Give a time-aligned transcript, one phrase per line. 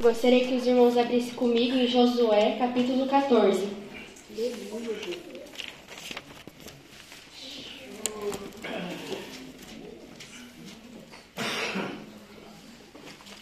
[0.00, 3.66] Gostaria que os irmãos abrissem comigo em Josué, capítulo 14.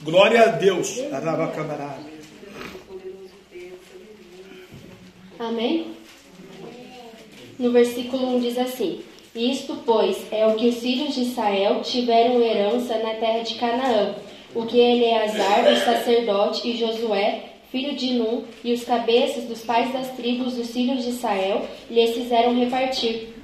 [0.03, 0.97] Glória a Deus.
[5.41, 5.93] Amém?
[7.59, 9.03] No versículo 1 diz assim:
[9.35, 14.15] Isto, pois, é o que os filhos de Israel tiveram herança na terra de Canaã,
[14.55, 19.93] o que Eleazar, o sacerdote, e Josué, filho de Num, e os cabeças dos pais
[19.93, 23.35] das tribos dos filhos de Israel, lhes fizeram repartir.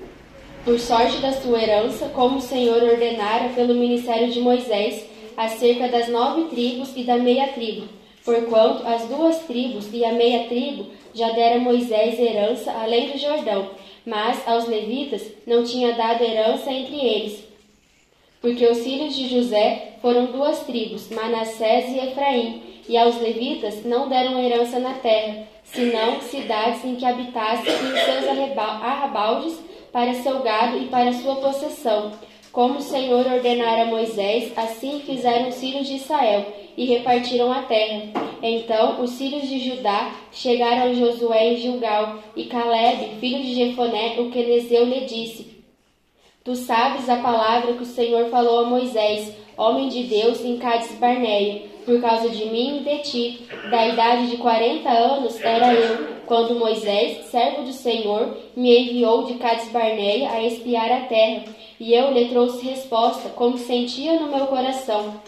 [0.64, 5.04] Por sorte da sua herança, como o Senhor ordenara pelo ministério de Moisés,
[5.36, 7.88] acerca das nove tribos e da meia tribo,
[8.24, 13.70] porquanto as duas tribos e a meia tribo já dera Moisés herança além do Jordão,
[14.04, 17.49] mas aos levitas não tinha dado herança entre eles.
[18.40, 24.08] Porque os filhos de José foram duas tribos, Manassés e Efraim, e aos levitas não
[24.08, 29.58] deram herança na terra, senão cidades em que habitassem e os seus arrabaldes
[29.92, 32.12] para seu gado e para sua possessão.
[32.50, 37.62] Como o Senhor ordenara a Moisés, assim fizeram os filhos de Israel e repartiram a
[37.62, 38.08] terra.
[38.42, 44.16] Então os filhos de Judá chegaram a Josué em Gilgal, e Caleb, filho de Jefoné,
[44.18, 45.49] o quenezeu, lhe disse:
[46.42, 50.92] Tu sabes a palavra que o Senhor falou a Moisés, homem de Deus, em Cádiz
[50.92, 53.48] Barneia, por causa de mim e de ti.
[53.70, 59.34] Da idade de quarenta anos era eu, quando Moisés, servo do Senhor, me enviou de
[59.34, 61.44] Cádiz Barneia a espiar a terra,
[61.78, 65.20] e eu lhe trouxe resposta, como sentia no meu coração.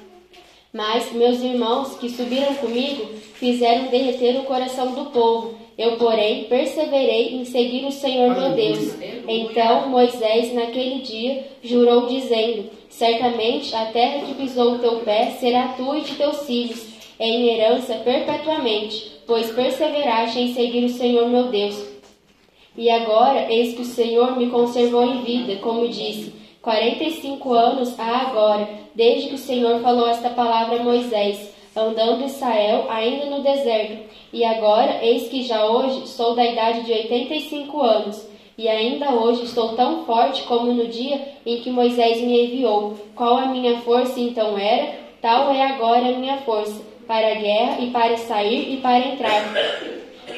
[0.73, 3.05] Mas meus irmãos que subiram comigo
[3.35, 5.62] fizeram derreter o coração do povo.
[5.83, 8.95] Eu, porém, perseverei em seguir o Senhor meu Deus.
[9.27, 15.75] Então Moisés, naquele dia, jurou, dizendo: Certamente a terra que pisou o teu pé será
[15.77, 16.87] tua e de teus filhos,
[17.19, 21.85] em herança perpetuamente, pois perseveraste em seguir o Senhor meu Deus.
[22.77, 26.33] E agora, eis que o Senhor me conservou em vida, como disse,
[26.63, 31.53] quarenta e cinco anos há agora, desde que o Senhor falou esta palavra a Moisés,
[31.77, 33.99] andando Israel ainda no deserto.
[34.33, 38.69] E agora, eis que já hoje sou da idade de oitenta e cinco anos, e
[38.69, 42.95] ainda hoje estou tão forte como no dia em que Moisés me enviou.
[43.15, 47.81] Qual a minha força então era, tal é agora a minha força, para a guerra
[47.81, 49.53] e para sair e para entrar.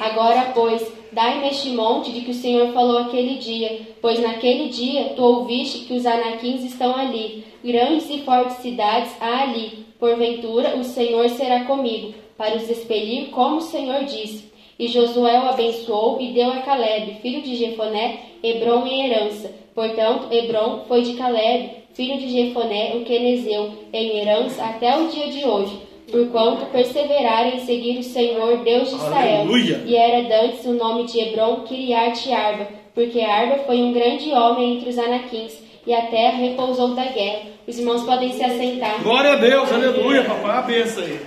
[0.00, 5.10] Agora, pois, dai-me este monte de que o Senhor falou aquele dia, pois naquele dia
[5.16, 9.84] tu ouviste que os anaquins estão ali, grandes e fortes cidades há ali.
[9.98, 14.52] Porventura o Senhor será comigo, para os expelir, como o Senhor disse.
[14.78, 19.54] E Josué o abençoou e deu a Caleb, filho de Jefoné, Hebron em herança.
[19.72, 25.28] Portanto, Hebron foi de Caleb, filho de Jefoné, o quenezeu, em herança até o dia
[25.28, 25.78] de hoje,
[26.10, 29.41] porquanto perseveraram em seguir o Senhor, Deus de Israel.
[29.41, 29.82] Aleluia.
[29.87, 34.76] E era dantes o nome de Hebron Kiriat Arba, porque Arba foi um grande homem
[34.76, 37.54] entre os anaquins, e a terra repousou da guerra.
[37.66, 39.03] Os irmãos podem se assentar.
[39.03, 40.59] Glória a Deus, aleluia, papai.
[40.59, 41.20] A benção aí.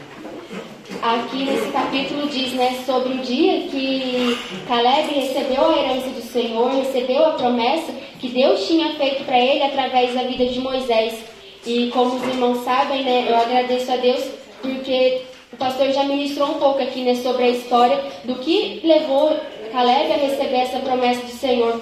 [1.01, 4.37] Aqui nesse capítulo diz, né, sobre o dia que
[4.67, 9.63] Caleb recebeu a herança do Senhor, recebeu a promessa que Deus tinha feito para ele
[9.63, 11.23] através da vida de Moisés.
[11.66, 14.23] E como os irmãos sabem, né, eu agradeço a Deus
[14.62, 19.35] porque o pastor já ministrou um pouco aqui, né, sobre a história do que levou
[19.72, 21.81] Caleb a receber essa promessa do Senhor.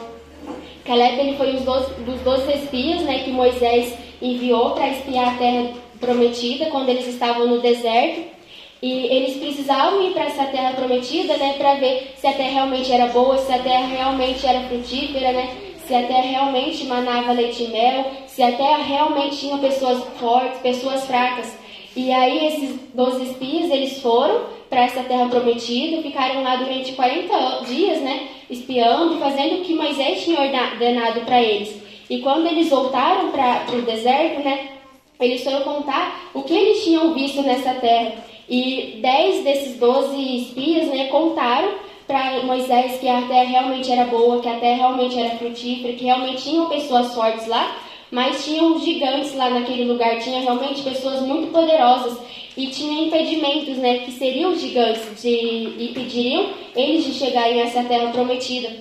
[0.85, 5.73] Caleb ele foi um dos, doze espias, né, que Moisés enviou para espiar a terra
[5.99, 8.35] prometida quando eles estavam no deserto.
[8.81, 12.91] E eles precisavam ir para essa terra prometida, né, para ver se a terra realmente
[12.91, 15.55] era boa, se a terra realmente era frutífera, né,
[15.87, 20.59] se a terra realmente manava leite e mel, se a terra realmente tinha pessoas fortes,
[20.59, 21.64] pessoas fracas.
[21.95, 27.63] E aí esses 12 espias, eles foram para essa terra prometida, ficaram lá durante 40
[27.65, 31.81] dias, né, espiando, fazendo o que Moisés tinha ordenado para eles.
[32.09, 34.71] E quando eles voltaram para o deserto, né,
[35.19, 38.13] eles foram contar o que eles tinham visto nessa terra.
[38.49, 41.73] E dez desses doze espias né, contaram
[42.05, 46.05] para Moisés que a terra realmente era boa, que a terra realmente era frutífera, que
[46.05, 47.75] realmente tinham pessoas fortes lá,
[48.15, 52.17] mas tinham gigantes lá naquele lugar, tinha realmente pessoas muito poderosas
[52.55, 57.83] e tinha impedimentos, né, que seriam gigantes de, e impediriam eles de chegarem a essa
[57.83, 58.71] terra prometida.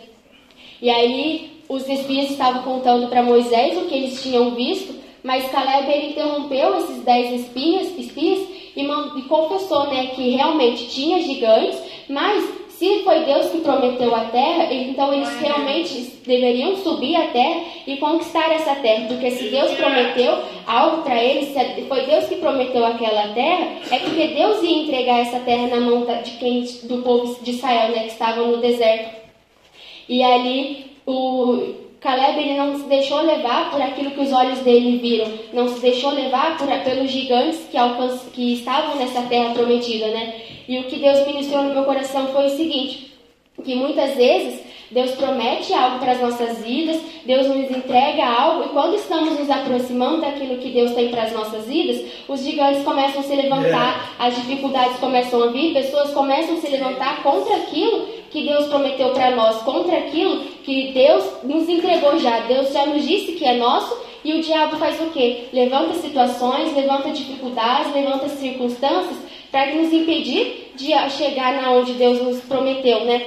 [0.80, 4.94] E aí os espias estavam contando para Moisés o que eles tinham visto,
[5.24, 8.38] mas Caleb ele interrompeu esses dez espias, espias
[8.76, 8.82] e,
[9.18, 12.48] e confessou né, que realmente tinha gigantes, mas
[12.78, 17.96] se foi Deus que prometeu a terra, então eles realmente deveriam subir a terra e
[17.98, 22.84] conquistar essa terra, porque se Deus prometeu algo para eles, se foi Deus que prometeu
[22.84, 27.42] aquela terra, é porque Deus ia entregar essa terra na mão de quem do povo
[27.42, 29.22] de Israel, né, que estavam no deserto.
[30.08, 34.98] E ali o Caleb ele não se deixou levar por aquilo que os olhos dele
[34.98, 40.08] viram, não se deixou levar por, pelos gigantes que, alcanç, que estavam nessa terra prometida,
[40.08, 40.34] né?
[40.68, 43.10] E o que Deus ministrou no meu coração foi o seguinte,
[43.64, 44.60] que muitas vezes
[44.90, 49.48] Deus promete algo para as nossas vidas, Deus nos entrega algo, e quando estamos nos
[49.48, 54.14] aproximando daquilo que Deus tem para as nossas vidas, os gigantes começam a se levantar,
[54.18, 59.10] as dificuldades começam a vir, pessoas começam a se levantar contra aquilo que Deus prometeu
[59.10, 62.40] para nós, contra aquilo que Deus nos entregou já.
[62.40, 65.44] Deus já nos disse que é nosso e o diabo faz o quê?
[65.52, 69.18] Levanta situações, levanta dificuldades, levanta circunstâncias
[69.52, 73.24] para nos impedir de chegar na onde Deus nos prometeu, né?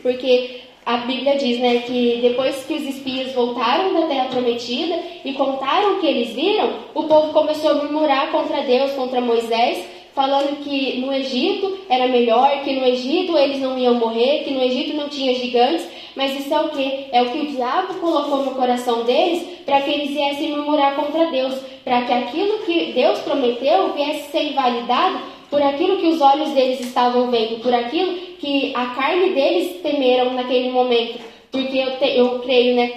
[0.00, 5.32] Porque a Bíblia diz, né, que depois que os espias voltaram da terra prometida e
[5.32, 9.84] contaram o que eles viram, o povo começou a murmurar contra Deus, contra Moisés,
[10.16, 14.62] falando que no Egito era melhor, que no Egito eles não iam morrer, que no
[14.62, 15.86] Egito não tinha gigantes,
[16.16, 17.06] mas isso é o que?
[17.12, 21.30] É o que o diabo colocou no coração deles para que eles viessem murmurar contra
[21.30, 21.54] Deus,
[21.84, 25.18] para que aquilo que Deus prometeu viesse ser invalidado
[25.50, 30.32] por aquilo que os olhos deles estavam vendo, por aquilo que a carne deles temeram
[30.32, 31.20] naquele momento.
[31.52, 32.92] Porque eu, te, eu creio, né,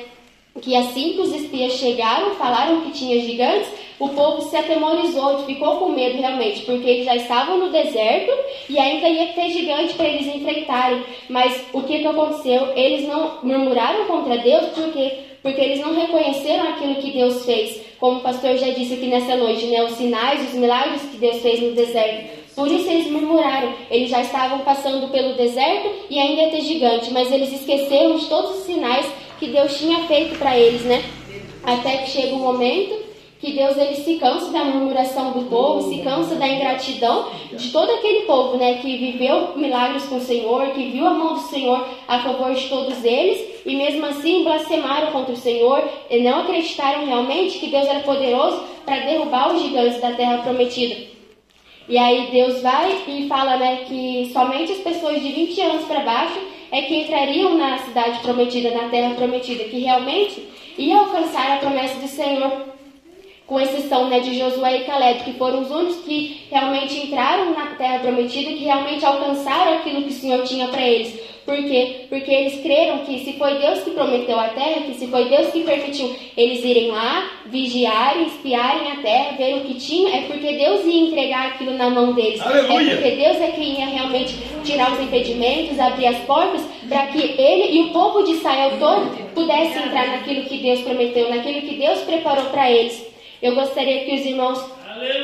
[0.61, 3.67] que assim que os espias chegaram, falaram que tinha gigantes,
[3.99, 8.31] o povo se atemorizou, ficou com medo realmente, porque eles já estavam no deserto
[8.69, 11.03] e ainda ia ter gigante para eles enfrentarem.
[11.27, 12.71] Mas o que, que aconteceu?
[12.75, 18.17] Eles não murmuraram contra Deus porque porque eles não reconheceram aquilo que Deus fez, como
[18.17, 19.81] o pastor já disse aqui nessa noite, né?
[19.85, 22.39] Os sinais, os milagres que Deus fez no deserto.
[22.53, 23.73] Por isso eles murmuraram.
[23.89, 28.25] Eles já estavam passando pelo deserto e ainda ia ter gigante, mas eles esqueceram de
[28.25, 29.09] todos os sinais
[29.39, 31.01] que Deus tinha feito para eles, né?
[31.63, 32.98] Até que chega um momento
[33.39, 37.89] que Deus ele se cansa da murmuração do povo, se cansa da ingratidão de todo
[37.89, 41.87] aquele povo, né, que viveu milagres com o Senhor, que viu a mão do Senhor
[42.05, 47.05] a favor de todos eles e mesmo assim blasfemaram contra o Senhor e não acreditaram
[47.05, 50.95] realmente que Deus era poderoso para derrubar os gigantes da terra prometida.
[51.87, 56.01] E aí Deus vai e fala, né, que somente as pessoas de 20 anos para
[56.01, 56.39] baixo
[56.71, 60.45] é que entrariam na cidade prometida, na terra prometida, que realmente
[60.77, 62.69] ia alcançar a promessa do Senhor,
[63.49, 67.65] com exceção né, de Josué e Caleb, que foram os únicos que realmente entraram na
[67.75, 71.19] terra prometida, que realmente alcançaram aquilo que o Senhor tinha para eles.
[71.43, 72.05] Por quê?
[72.09, 75.47] Porque eles creram que se foi Deus que prometeu a terra, que se foi Deus
[75.47, 80.53] que permitiu eles irem lá, vigiarem, espiarem a terra, ver o que tinha, é porque
[80.53, 82.39] Deus ia entregar aquilo na mão deles.
[82.41, 82.91] Aleluia.
[82.91, 87.19] É porque Deus é quem ia realmente tirar os impedimentos, abrir as portas, para que
[87.19, 91.77] ele e o povo de Israel todo pudessem entrar naquilo que Deus prometeu, naquilo que
[91.77, 93.08] Deus preparou para eles.
[93.41, 94.59] Eu gostaria que os irmãos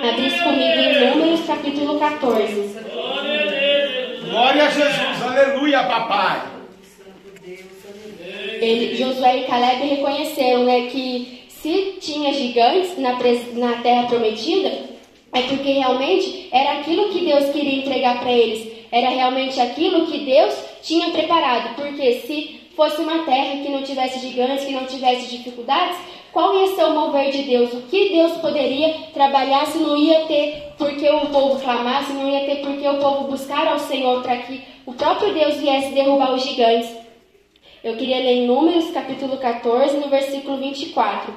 [0.09, 2.75] abrissem comigo em Números capítulo 14.
[4.29, 6.44] Glória a Jesus, aleluia, papai.
[8.62, 13.19] Ele, Josué e Caleb reconheceram né, que se tinha gigantes na,
[13.53, 14.71] na terra prometida,
[15.33, 18.71] é porque realmente era aquilo que Deus queria entregar para eles.
[18.94, 21.75] Era realmente aquilo que Deus tinha preparado.
[21.75, 25.97] Porque se fosse uma terra que não tivesse gigantes, que não tivesse dificuldades,
[26.35, 27.71] qual ia ser o mover de Deus?
[27.71, 32.45] O que Deus poderia trabalhar se não ia ter porque o povo clamasse, não ia
[32.45, 36.44] ter porque o povo buscar ao Senhor para que o próprio Deus viesse derrubar os
[36.44, 36.94] gigantes?
[37.81, 41.33] Eu queria ler em Números capítulo 14, no versículo 24.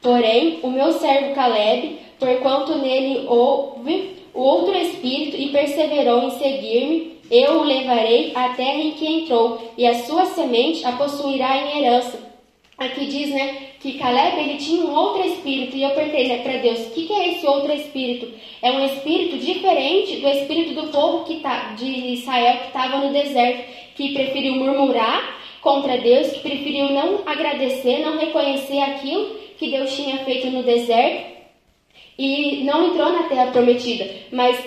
[0.00, 7.18] Porém, o meu servo Caleb, porquanto nele houve o outro espírito e perseverou em seguir-me,
[7.30, 11.84] eu o levarei à terra em que entrou, e a sua semente a possuirá em
[11.84, 12.28] herança
[12.78, 16.80] Aqui diz, né, que Caleb ele tinha um outro espírito e eu perguntei para Deus,
[16.80, 18.28] o que, que, é esse outro espírito?
[18.60, 23.12] É um espírito diferente do espírito do povo que tá, de Israel que estava no
[23.12, 29.94] deserto, que preferiu murmurar contra Deus, que preferiu não agradecer, não reconhecer aquilo que Deus
[29.94, 31.38] tinha feito no deserto
[32.18, 34.58] e não entrou na terra prometida, mas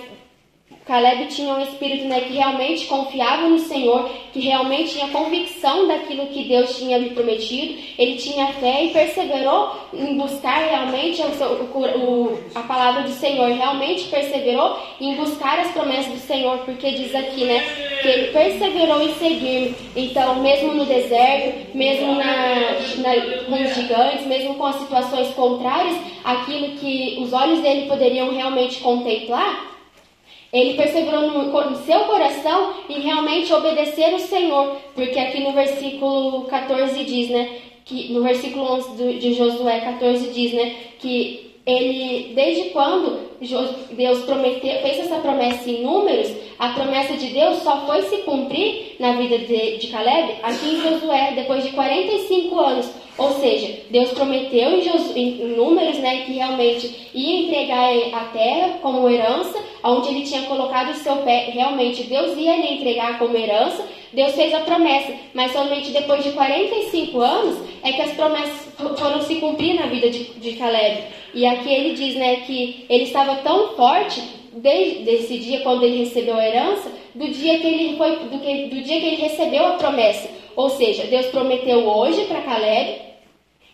[0.86, 6.28] Caleb tinha um espírito né, que realmente confiava no Senhor, que realmente tinha convicção daquilo
[6.28, 7.80] que Deus tinha lhe prometido.
[7.98, 13.52] Ele tinha fé e perseverou em buscar realmente o, o, a palavra do Senhor.
[13.52, 17.60] Realmente perseverou em buscar as promessas do Senhor, porque diz aqui, né,
[18.02, 19.76] que ele perseverou em seguir.
[19.96, 27.18] Então, mesmo no deserto, mesmo na, na, gigantes, mesmo com as situações contrárias, aquilo que
[27.22, 29.71] os olhos dele poderiam realmente contemplar
[30.52, 37.04] Ele perseverou no, seu coração em realmente obedecer o Senhor, porque aqui no versículo 14
[37.06, 37.50] diz, né,
[37.86, 43.32] que no versículo 11 de Josué 14 diz, né, que ele, desde quando
[43.92, 48.96] Deus prometeu, fez essa promessa em números, a promessa de Deus só foi se cumprir
[49.00, 52.92] na vida de, de Caleb aqui em Josué, depois de 45 anos.
[53.22, 58.80] Ou seja, Deus prometeu em, Josu, em, números né, que realmente ia entregar a terra
[58.82, 63.38] como herança, onde ele tinha colocado o seu pé, realmente Deus ia lhe entregar como
[63.38, 68.74] herança, Deus fez a promessa, mas somente depois de 45 anos é que as promessas
[68.98, 71.04] foram se cumprir na vida de, de Caleb.
[71.36, 74.20] E aqui ele diz né, que ele estava tão forte
[74.54, 78.66] desde esse dia quando ele recebeu a herança, do dia que ele foi, do, que,
[78.66, 80.28] do dia que ele recebeu a promessa.
[80.56, 83.11] Ou seja, Deus prometeu hoje para Caleb,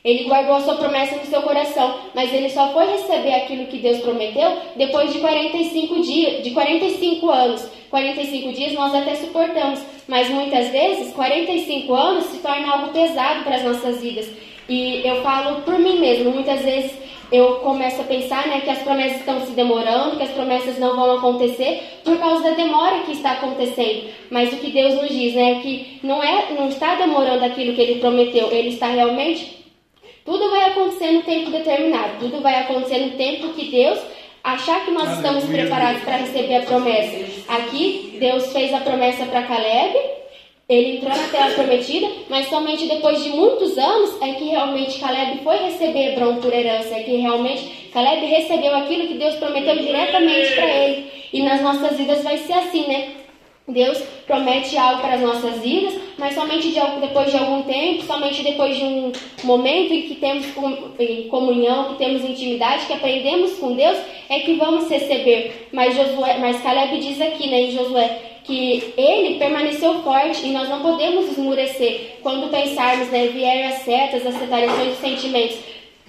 [0.03, 3.77] ele guardou a sua promessa no seu coração, mas ele só foi receber aquilo que
[3.77, 7.69] Deus prometeu depois de 45 dias, de 45 anos.
[7.89, 13.55] 45 dias nós até suportamos, mas muitas vezes 45 anos se torna algo pesado para
[13.55, 14.29] as nossas vidas.
[14.67, 16.91] E eu falo por mim mesmo, muitas vezes
[17.31, 20.95] eu começo a pensar né, que as promessas estão se demorando, que as promessas não
[20.95, 24.09] vão acontecer por causa da demora que está acontecendo.
[24.29, 27.73] Mas o que Deus nos diz né, é que não, é, não está demorando aquilo
[27.73, 29.56] que Ele prometeu, Ele está realmente.
[30.27, 33.97] Tudo vai acontecer no tempo determinado, tudo vai acontecer no tempo que Deus
[34.43, 37.25] achar que nós estamos preparados para receber a promessa.
[37.47, 40.17] Aqui, Deus fez a promessa para Caleb
[40.69, 45.39] ele entrou na terra prometida, mas somente depois de muitos anos é que realmente Caleb
[45.41, 50.55] foi receber Hebron por herança, é que realmente Caleb recebeu aquilo que Deus prometeu diretamente
[50.55, 51.09] para ele.
[51.31, 53.11] E nas nossas vidas vai ser assim, né?
[53.67, 58.41] Deus promete algo para as nossas vidas, mas somente de, depois de algum tempo, somente
[58.41, 59.11] depois de um
[59.43, 60.45] momento em que temos
[61.29, 63.97] comunhão, que temos intimidade, que aprendemos com Deus,
[64.29, 65.67] é que vamos receber.
[65.73, 70.69] Mas, Josué, mas Caleb diz aqui né, em Josué que ele permaneceu forte e nós
[70.69, 75.57] não podemos esmurecer quando pensarmos, né, vierem as setas, as retaliações de sentimentos,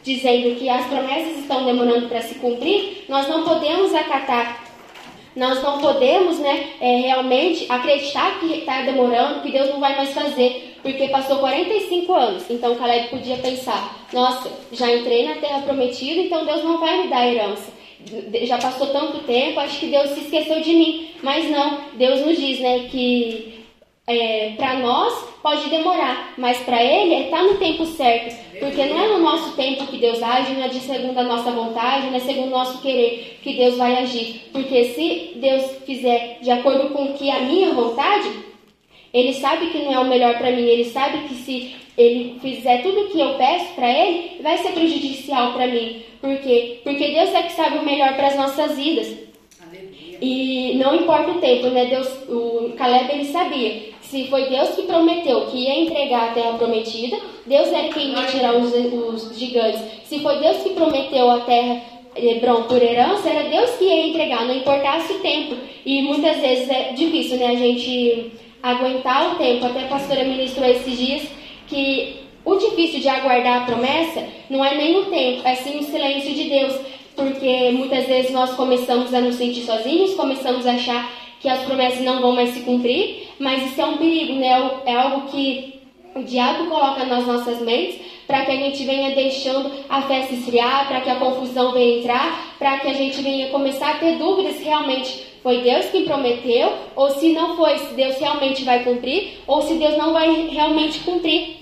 [0.04, 4.67] dizendo que as promessas estão demorando para se cumprir, nós não podemos acatar
[5.38, 10.12] nós não podemos, né, é, realmente acreditar que está demorando, que Deus não vai mais
[10.12, 12.44] fazer, porque passou 45 anos.
[12.50, 17.08] Então Caleb podia pensar: nossa, já entrei na terra prometida, então Deus não vai me
[17.08, 17.78] dar herança
[18.44, 21.08] já passou tanto tempo, acho que Deus se esqueceu de mim.
[21.22, 23.64] Mas não, Deus nos diz, né, que
[24.08, 25.12] é, para nós
[25.42, 29.86] pode demorar, mas para Ele está no tempo certo, porque não é no nosso tempo
[29.86, 32.80] que Deus age, não é de segundo a nossa vontade, não é segundo o nosso
[32.80, 37.74] querer que Deus vai agir, porque se Deus fizer de acordo com que a minha
[37.74, 38.30] vontade,
[39.12, 42.82] Ele sabe que não é o melhor para mim, Ele sabe que se Ele fizer
[42.82, 46.02] tudo o que eu peço para Ele, vai ser prejudicial para mim.
[46.18, 46.80] Por quê?
[46.82, 49.28] Porque Deus é que sabe o melhor para as nossas vidas.
[50.20, 51.86] E não importa o tempo, né?
[51.86, 53.88] Deus, o Caleb ele sabia.
[54.10, 58.24] Se foi Deus que prometeu que ia entregar a terra prometida, Deus era quem ia
[58.24, 59.82] tirar os, os gigantes.
[60.04, 61.82] Se foi Deus que prometeu a terra
[62.16, 65.56] Hebron por herança, era Deus que ia entregar, não importasse o tempo.
[65.84, 67.48] E muitas vezes é difícil, né?
[67.48, 69.66] A gente aguentar o tempo.
[69.66, 71.28] Até a pastora ministrou esses dias
[71.66, 75.82] que o difícil de aguardar a promessa não é nem o tempo, é sim o
[75.82, 76.80] silêncio de Deus,
[77.14, 82.00] porque muitas vezes nós começamos a nos sentir sozinhos, começamos a achar que as promessas
[82.00, 84.80] não vão mais se cumprir, mas isso é um perigo, né?
[84.86, 85.80] É algo que
[86.14, 90.34] o diabo coloca nas nossas mentes para que a gente venha deixando a fé se
[90.34, 94.16] esfriar, para que a confusão venha entrar, para que a gente venha começar a ter
[94.16, 98.82] dúvidas se realmente foi Deus quem prometeu, ou se não foi, se Deus realmente vai
[98.84, 101.57] cumprir, ou se Deus não vai realmente cumprir.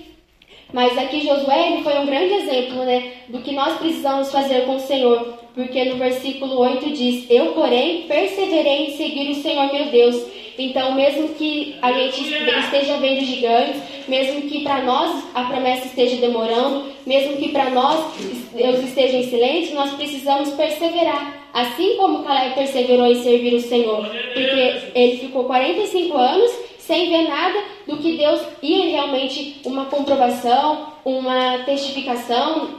[0.73, 4.75] Mas aqui Josué ele foi um grande exemplo né, do que nós precisamos fazer com
[4.75, 9.85] o Senhor, porque no versículo 8 diz: Eu, porém, perseverei em seguir o Senhor meu
[9.85, 10.37] Deus.
[10.57, 16.15] Então, mesmo que a gente esteja vendo gigantes, mesmo que para nós a promessa esteja
[16.17, 18.15] demorando, mesmo que para nós
[18.53, 21.47] Deus esteja em silêncio, nós precisamos perseverar.
[21.53, 26.51] Assim como Caleb perseverou em servir o Senhor, porque ele ficou 45 anos
[26.87, 32.69] sem ver nada do que Deus ia realmente uma comprovação, uma testificação.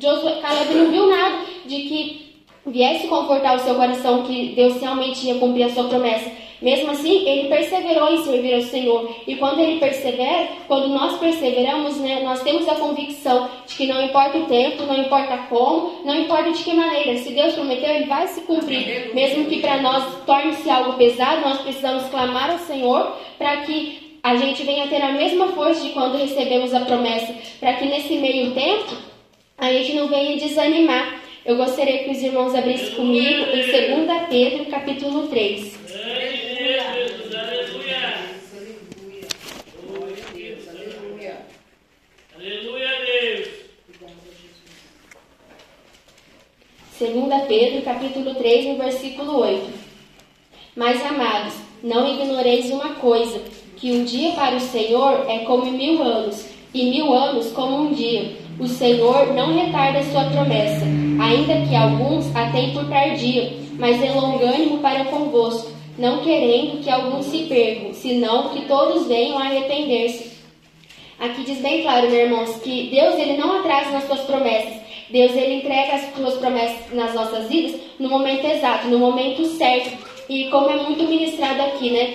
[0.00, 2.32] Josué, Caleb não viu nada de que
[2.66, 6.30] viesse confortar o seu coração que Deus realmente ia cumprir a sua promessa.
[6.62, 9.14] Mesmo assim, ele perseverou em servir ao Senhor.
[9.26, 14.02] E quando ele persevera, quando nós perseveramos, né, nós temos a convicção de que não
[14.02, 17.16] importa o tempo, não importa como, não importa de que maneira.
[17.18, 19.12] Se Deus prometeu, ele vai se cumprir.
[19.12, 24.36] Mesmo que para nós torne-se algo pesado, nós precisamos clamar ao Senhor para que a
[24.36, 28.52] gente venha ter a mesma força de quando recebemos a promessa, para que nesse meio
[28.52, 28.96] tempo
[29.58, 31.20] a gente não venha desanimar.
[31.44, 35.81] Eu gostaria que os irmãos abrissem comigo em 2 Pedro, capítulo 3.
[47.02, 49.72] Segunda Pedro, capítulo 3, no versículo 8.
[50.76, 53.42] Mas amados, não ignoreis uma coisa,
[53.76, 57.92] que um dia para o Senhor é como mil anos, e mil anos como um
[57.92, 58.36] dia.
[58.56, 60.84] O Senhor não retarda sua promessa,
[61.20, 66.88] ainda que alguns a tenham por tardia, mas é longânimo para convosco, não querendo que
[66.88, 70.30] alguns se percam, senão que todos venham a arrepender-se.
[71.18, 74.81] Aqui diz bem claro, meus irmãos, que Deus ele não atrasa nas suas promessas.
[75.12, 80.10] Deus ele entrega as suas promessas nas nossas vidas no momento exato, no momento certo.
[80.28, 82.14] E como é muito ministrado aqui, né?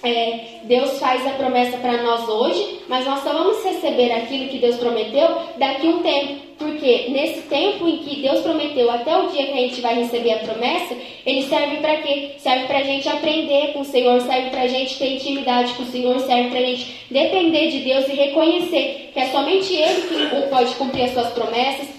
[0.00, 4.58] É, Deus faz a promessa para nós hoje, mas nós só vamos receber aquilo que
[4.58, 6.48] Deus prometeu daqui a um tempo.
[6.56, 10.32] Porque nesse tempo em que Deus prometeu até o dia que a gente vai receber
[10.34, 12.32] a promessa, ele serve para quê?
[12.38, 15.82] Serve para a gente aprender com o Senhor, serve para a gente ter intimidade com
[15.82, 20.02] o Senhor, serve para a gente depender de Deus e reconhecer que é somente Ele
[20.02, 21.97] que pode cumprir as suas promessas,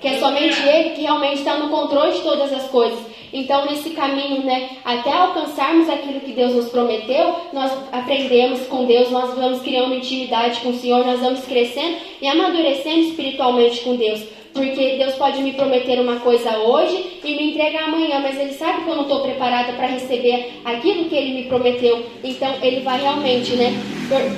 [0.00, 2.98] que é somente Ele que realmente está no controle de todas as coisas.
[3.32, 9.10] Então, nesse caminho, né, até alcançarmos aquilo que Deus nos prometeu, nós aprendemos com Deus,
[9.10, 14.24] nós vamos criando intimidade com o Senhor, nós vamos crescendo e amadurecendo espiritualmente com Deus.
[14.54, 18.82] Porque Deus pode me prometer uma coisa hoje e me entregar amanhã, mas Ele sabe
[18.82, 22.04] que eu não estou preparada para receber aquilo que Ele me prometeu.
[22.24, 23.72] Então, Ele vai realmente né,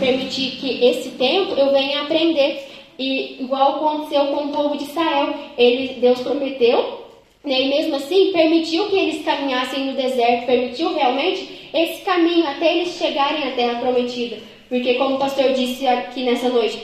[0.00, 2.70] permitir que esse tempo eu venha aprender.
[2.99, 7.01] E igual aconteceu com o povo de Israel, ele, Deus prometeu
[7.45, 7.63] né?
[7.63, 12.97] E mesmo assim, permitiu que eles caminhassem no deserto, permitiu realmente esse caminho até eles
[12.97, 14.39] chegarem à terra prometida.
[14.69, 16.79] Porque, como o pastor disse aqui nessa noite,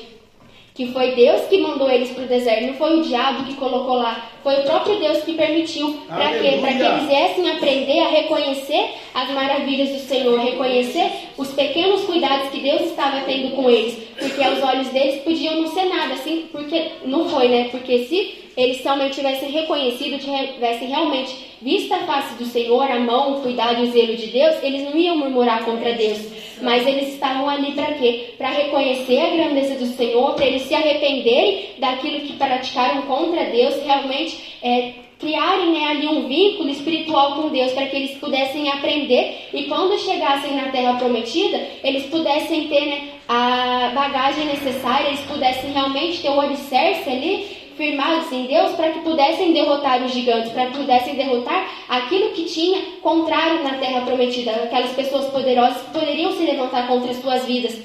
[0.77, 3.95] que foi Deus que mandou eles para o deserto, não foi o diabo que colocou
[3.95, 6.03] lá, foi o próprio Deus que permitiu.
[6.07, 6.59] Para quê?
[6.61, 12.51] Para que eles viessem aprender a reconhecer as maravilhas do Senhor, reconhecer os pequenos cuidados
[12.51, 16.45] que Deus estava tendo com eles, porque aos olhos deles podiam não ser nada, assim,
[16.53, 17.69] porque não foi, né?
[17.71, 23.35] Porque se eles realmente tivessem reconhecido, tivessem realmente visto a face do Senhor, a mão,
[23.35, 26.19] o cuidado e o zelo de Deus, eles não iam murmurar contra Deus.
[26.63, 28.35] Mas eles estavam ali para quê?
[28.39, 33.75] Para reconhecer a grandeza do Senhor, para eles se arrependerem daquilo que praticaram contra Deus,
[33.85, 39.49] realmente é, criarem né, ali um vínculo espiritual com Deus, para que eles pudessem aprender
[39.53, 45.73] e quando chegassem na terra prometida, eles pudessem ter né, a bagagem necessária, eles pudessem
[45.73, 50.67] realmente ter o alicerce ali firmados em Deus para que pudessem derrotar os gigantes, para
[50.67, 56.33] que pudessem derrotar aquilo que tinha contrário na terra prometida, aquelas pessoas poderosas que poderiam
[56.33, 57.79] se levantar contra as suas vidas.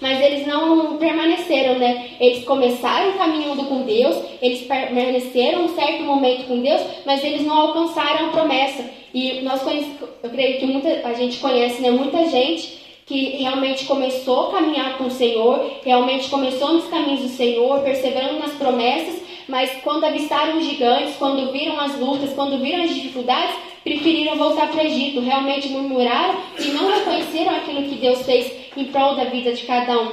[0.00, 2.10] Mas eles não permaneceram, né?
[2.20, 7.58] Eles começaram caminhando com Deus, eles permaneceram um certo momento com Deus, mas eles não
[7.58, 8.84] alcançaram a promessa.
[9.12, 11.90] E nós conhecemos, eu creio que muita, a gente conhece, né?
[11.90, 12.79] Muita gente
[13.10, 18.38] que realmente começou a caminhar com o Senhor, realmente começou nos caminhos do Senhor, perseverando
[18.38, 23.56] nas promessas, mas quando avistaram os gigantes, quando viram as lutas, quando viram as dificuldades,
[23.82, 28.84] preferiram voltar para o Egito, realmente murmuraram e não reconheceram aquilo que Deus fez em
[28.84, 30.12] prol da vida de cada um.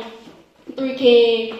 [0.75, 1.53] Porque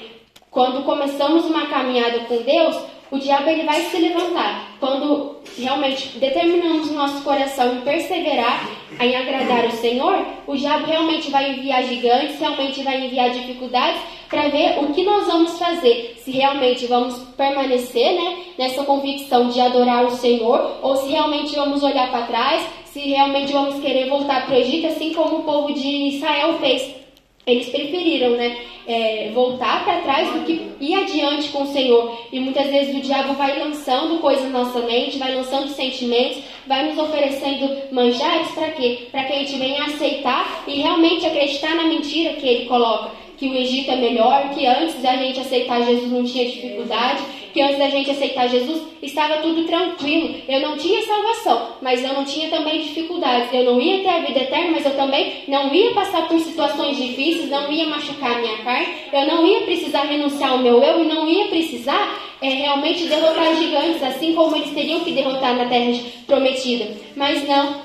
[0.50, 2.78] quando começamos uma caminhada com Deus,
[3.12, 4.78] o diabo ele vai se levantar.
[4.80, 11.30] Quando realmente determinamos o nosso coração em perseverar em agradar o Senhor, o diabo realmente
[11.30, 16.16] vai enviar gigantes, realmente vai enviar dificuldades para ver o que nós vamos fazer.
[16.20, 21.84] Se realmente vamos permanecer né, nessa convicção de adorar o Senhor ou se realmente vamos
[21.84, 25.74] olhar para trás, se realmente vamos querer voltar para o Egito, assim como o povo
[25.74, 27.07] de Israel fez.
[27.48, 28.58] Eles preferiram, né?
[28.88, 32.18] é, voltar para trás do que ir adiante com o Senhor.
[32.32, 36.88] E muitas vezes o diabo vai lançando coisas na nossa mente, vai lançando sentimentos, vai
[36.88, 39.08] nos oferecendo manjares para quê?
[39.12, 43.12] Para que a gente venha aceitar e realmente acreditar na mentira que ele coloca.
[43.38, 47.22] Que o Egito é melhor, que antes da gente aceitar Jesus não tinha dificuldade,
[47.58, 50.36] que antes da gente aceitar Jesus estava tudo tranquilo.
[50.48, 53.52] Eu não tinha salvação, mas eu não tinha também dificuldades.
[53.52, 56.98] Eu não ia ter a vida eterna, mas eu também não ia passar por situações
[56.98, 61.04] difíceis, não ia machucar a minha carne, eu não ia precisar renunciar ao meu eu
[61.04, 65.66] e não ia precisar é, realmente derrotar gigantes, assim como eles teriam que derrotar na
[65.66, 66.96] terra prometida.
[67.16, 67.82] Mas não,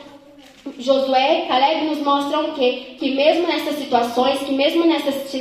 [0.78, 2.88] Josué e Caleb nos mostram o quê?
[2.98, 5.32] Que mesmo nessas situações, que mesmo nessas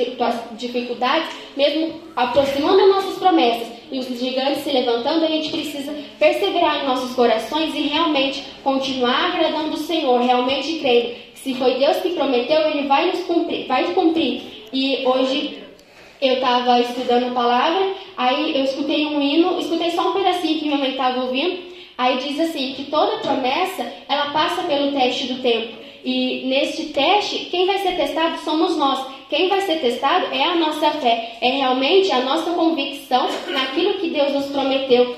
[0.53, 6.87] dificuldades, mesmo aproximando nossas promessas e os gigantes se levantando, a gente precisa perseverar em
[6.87, 12.11] nossos corações e realmente continuar agradando o Senhor, realmente crendo que se foi Deus que
[12.11, 14.41] prometeu, Ele vai nos cumprir, vai cumprir.
[14.71, 15.61] E hoje
[16.21, 20.65] eu estava estudando a palavra, aí eu escutei um hino, escutei só um pedacinho que
[20.65, 21.59] minha mãe estava ouvindo,
[21.97, 25.81] aí diz assim, que toda promessa, ela passa pelo teste do tempo.
[26.03, 29.05] E neste teste, quem vai ser testado somos nós.
[29.31, 34.09] Quem vai ser testado é a nossa fé, é realmente a nossa convicção naquilo que
[34.09, 35.15] Deus nos prometeu.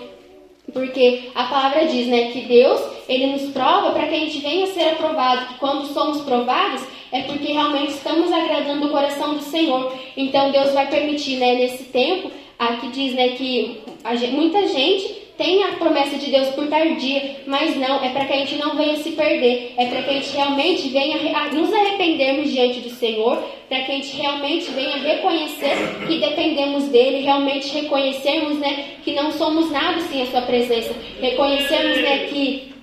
[0.71, 4.65] Porque a palavra diz, né, que Deus, ele nos prova para que a gente venha
[4.65, 9.41] a ser aprovado, que quando somos provados é porque realmente estamos agradando o coração do
[9.41, 9.91] Senhor.
[10.15, 13.81] Então Deus vai permitir, né, nesse tempo, aqui diz, né, que
[14.13, 18.33] gente, muita gente tem a promessa de Deus por tardia, mas não, é para que
[18.33, 21.17] a gente não venha se perder, é para que a gente realmente venha
[21.51, 25.75] nos arrependermos diante do Senhor, para que a gente realmente venha reconhecer
[26.07, 31.97] que dependemos dele, realmente reconhecermos, né, que não somos nada sem a sua presença, reconhecermos,
[31.97, 32.73] né, que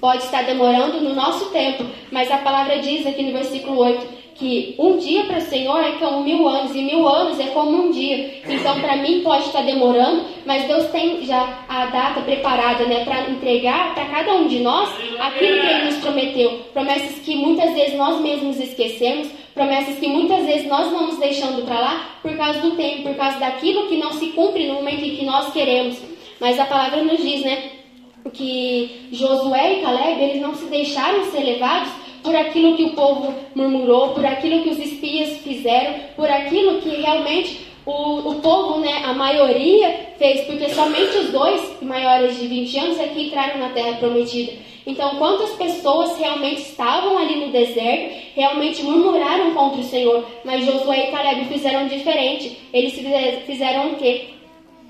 [0.00, 4.74] pode estar demorando no nosso tempo, mas a palavra diz aqui no versículo 8 que
[4.78, 7.90] um dia para o Senhor é como mil anos, e mil anos é como um
[7.90, 8.40] dia.
[8.48, 13.28] Então, para mim, pode estar demorando, mas Deus tem já a data preparada né, para
[13.28, 14.88] entregar para cada um de nós
[15.20, 16.50] aquilo que Ele nos prometeu.
[16.72, 21.78] Promessas que muitas vezes nós mesmos esquecemos, promessas que muitas vezes nós vamos deixando para
[21.78, 25.16] lá por causa do tempo, por causa daquilo que não se cumpre no momento em
[25.16, 26.00] que nós queremos.
[26.40, 27.72] Mas a palavra nos diz, né?
[28.32, 31.90] Que Josué e Caleb, eles não se deixaram ser levados
[32.22, 36.88] por aquilo que o povo murmurou, por aquilo que os espias fizeram, por aquilo que
[36.90, 42.78] realmente o, o povo, né, a maioria fez, porque somente os dois maiores de 20
[42.78, 44.52] anos é que entraram na terra prometida.
[44.86, 51.08] Então, quantas pessoas realmente estavam ali no deserto, realmente murmuraram contra o Senhor, mas Josué
[51.08, 52.58] e Caleb fizeram diferente.
[52.72, 52.94] Eles
[53.46, 54.30] fizeram o quê?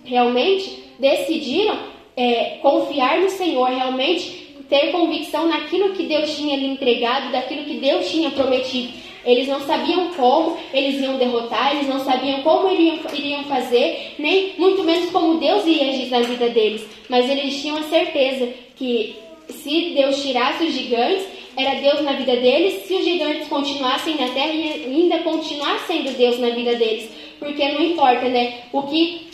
[0.04, 1.76] Realmente decidiram
[2.16, 7.74] é, confiar no Senhor, realmente ter convicção naquilo que Deus tinha lhe entregado, daquilo que
[7.74, 8.92] Deus tinha prometido.
[9.24, 14.54] Eles não sabiam como eles iam derrotar, eles não sabiam como iriam, iriam fazer, nem
[14.56, 16.86] muito menos como Deus ia agir na vida deles.
[17.08, 19.14] Mas eles tinham a certeza que
[19.48, 24.28] se Deus tirasse os gigantes, era Deus na vida deles, se os gigantes continuassem na
[24.28, 27.10] terra, ainda continuar sendo Deus na vida deles.
[27.38, 28.60] Porque não importa, né?
[28.72, 29.29] O que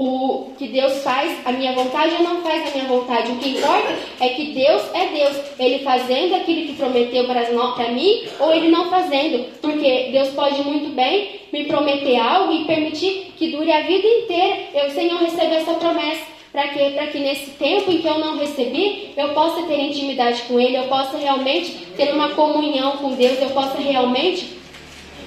[0.00, 3.32] o que Deus faz a minha vontade ou não faz a minha vontade.
[3.32, 5.36] O que importa é que Deus é Deus.
[5.58, 9.46] Ele fazendo aquilo que prometeu para mim ou ele não fazendo.
[9.60, 14.58] Porque Deus pode muito bem me prometer algo e permitir que dure a vida inteira
[14.72, 16.38] eu sem eu receber essa promessa.
[16.52, 20.58] Para que, que nesse tempo em que eu não recebi, eu possa ter intimidade com
[20.58, 24.58] Ele, eu possa realmente ter uma comunhão com Deus, eu possa realmente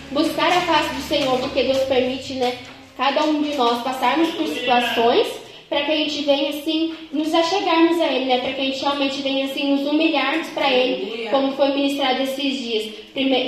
[0.10, 2.58] buscar a face do Senhor, porque Deus permite, né?
[2.97, 5.27] Cada um de nós passarmos por situações
[5.69, 8.39] para que a gente venha assim nos achegarmos a Ele, né?
[8.39, 12.60] Para que a gente realmente venha assim nos humilharmos para Ele, como foi ministrado esses
[12.60, 12.93] dias.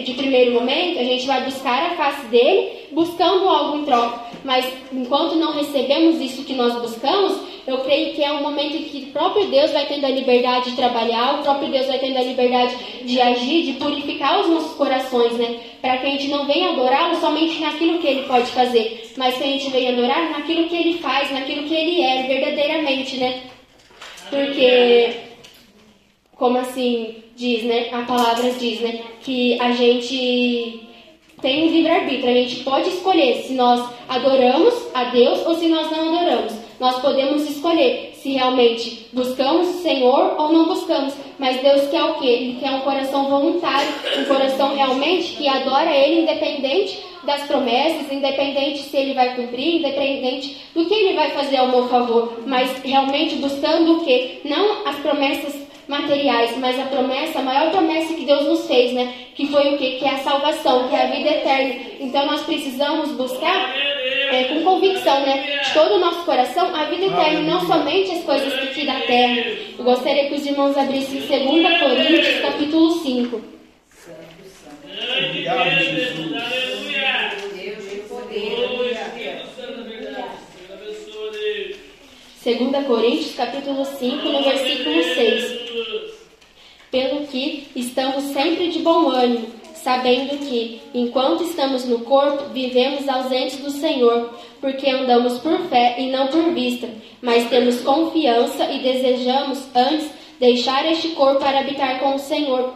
[0.06, 4.22] De primeiro momento, a gente vai buscar a face dele, buscando algo em troca.
[4.44, 8.84] Mas enquanto não recebemos isso que nós buscamos, eu creio que é um momento em
[8.84, 12.18] que o próprio Deus vai tendo a liberdade de trabalhar, o próprio Deus vai tendo
[12.18, 15.60] a liberdade de agir, de purificar os nossos corações, né?
[15.82, 19.44] Para que a gente não venha adorá-lo somente naquilo que ele pode fazer, mas que
[19.44, 23.44] a gente venha adorar naquilo que ele faz, naquilo que ele é, verdadeiramente, né?
[24.30, 25.14] Porque,
[26.36, 27.90] como assim diz, né?
[27.94, 29.00] A palavra diz, né?
[29.22, 30.82] Que a gente
[31.44, 36.08] tem livre-arbítrio, a gente pode escolher se nós adoramos a Deus ou se nós não
[36.08, 36.54] adoramos.
[36.80, 41.14] Nós podemos escolher se realmente buscamos o Senhor ou não buscamos.
[41.38, 42.28] Mas Deus quer o quê?
[42.28, 48.80] Ele quer um coração voluntário, um coração realmente que adora Ele, independente das promessas, independente
[48.84, 52.40] se Ele vai cumprir, independente do que Ele vai fazer ao meu favor.
[52.46, 54.40] Mas realmente buscando o quê?
[54.46, 59.14] Não as promessas materiais, mas a promessa, a maior promessa que Deus nos fez, né?
[59.36, 59.98] Que foi o quê?
[60.00, 61.76] Que é a salvação, que é a vida eterna.
[62.00, 63.76] Então nós precisamos buscar
[64.32, 65.62] é, com convicção, né?
[65.64, 69.00] De todo o nosso coração, a vida eterna, não somente as coisas que aqui da
[69.02, 69.46] terra.
[69.78, 73.42] Eu gostaria que os irmãos abrissem 2 Coríntios, capítulo 5.
[75.28, 76.74] Obrigado, Jesus.
[82.44, 85.62] Segunda Coríntios, capítulo 5, no versículo 6.
[86.92, 93.60] Pelo que estamos sempre de bom ânimo, sabendo que, enquanto estamos no corpo, vivemos ausentes
[93.60, 96.90] do Senhor, porque andamos por fé e não por vista,
[97.22, 102.74] mas temos confiança e desejamos antes deixar este corpo para habitar com o Senhor.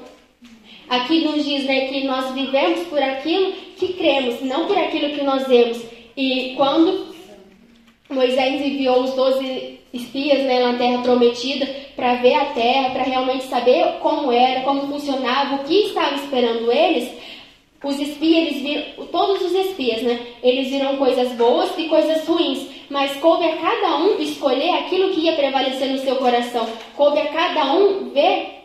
[0.87, 5.25] Aqui nos diz né, que nós vivemos por aquilo que cremos, não por aquilo que
[5.25, 5.81] nós vemos.
[6.15, 7.16] E quando
[8.09, 13.45] Moisés enviou os doze espias né, na terra prometida para ver a terra, para realmente
[13.45, 17.11] saber como era, como funcionava, o que estava esperando eles.
[17.83, 20.19] os espias, eles viram, todos os espias, né?
[20.41, 25.21] Eles viram coisas boas e coisas ruins, mas coube a cada um escolher aquilo que
[25.21, 26.67] ia prevalecer no seu coração.
[26.95, 28.57] Coube a cada um ver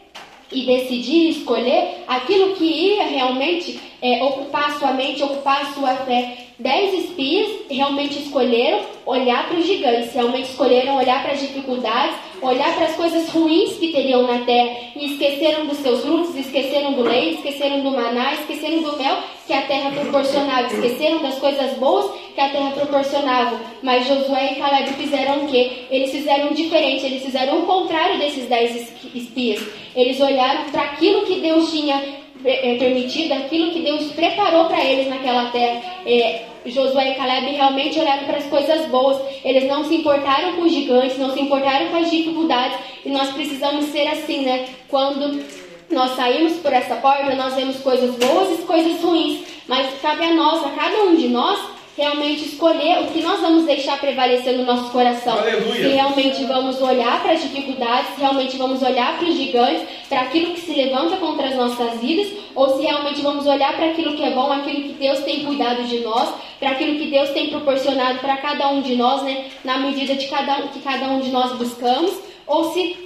[0.53, 5.97] e decidir escolher aquilo que ia realmente é, ocupar a sua mente, ocupar a sua
[5.97, 6.49] fé.
[6.63, 12.73] Dez espias realmente escolheram olhar para os gigantes, realmente escolheram olhar para as dificuldades, olhar
[12.77, 17.03] para as coisas ruins que teriam na terra e esqueceram dos seus frutos, esqueceram do
[17.03, 22.13] leite, esqueceram do maná, esqueceram do mel que a terra proporcionava, esqueceram das coisas boas
[22.33, 23.61] que a terra proporcionava.
[23.83, 25.87] Mas Josué e Caleb fizeram o quê?
[25.91, 29.67] Eles fizeram diferente, eles fizeram o contrário desses dez espias.
[29.97, 32.01] Eles olharam para aquilo que Deus tinha
[32.45, 35.83] é, permitido, aquilo que Deus preparou para eles naquela terra.
[36.07, 39.21] É, Josué e Caleb realmente olharam para as coisas boas.
[39.45, 42.79] Eles não se importaram com os gigantes, não se importaram com as dificuldades.
[43.05, 44.67] E nós precisamos ser assim, né?
[44.89, 45.45] Quando
[45.91, 49.45] nós saímos por essa porta, nós vemos coisas boas e coisas ruins.
[49.67, 51.59] Mas cabe a nós, a cada um de nós,
[51.97, 55.39] realmente escolher o que nós vamos deixar prevalecer no nosso coração.
[55.39, 55.75] Aleluia.
[55.75, 60.21] Se realmente vamos olhar para as dificuldades, se realmente vamos olhar para os gigantes, para
[60.23, 64.17] aquilo que se levanta contra as nossas vidas, ou se realmente vamos olhar para aquilo
[64.17, 67.51] que é bom, aquilo que Deus tem cuidado de nós, para aquilo que Deus tem
[67.51, 71.21] proporcionado para cada um de nós, né, na medida de cada um, que cada um
[71.21, 72.15] de nós buscamos,
[72.47, 72.97] ou se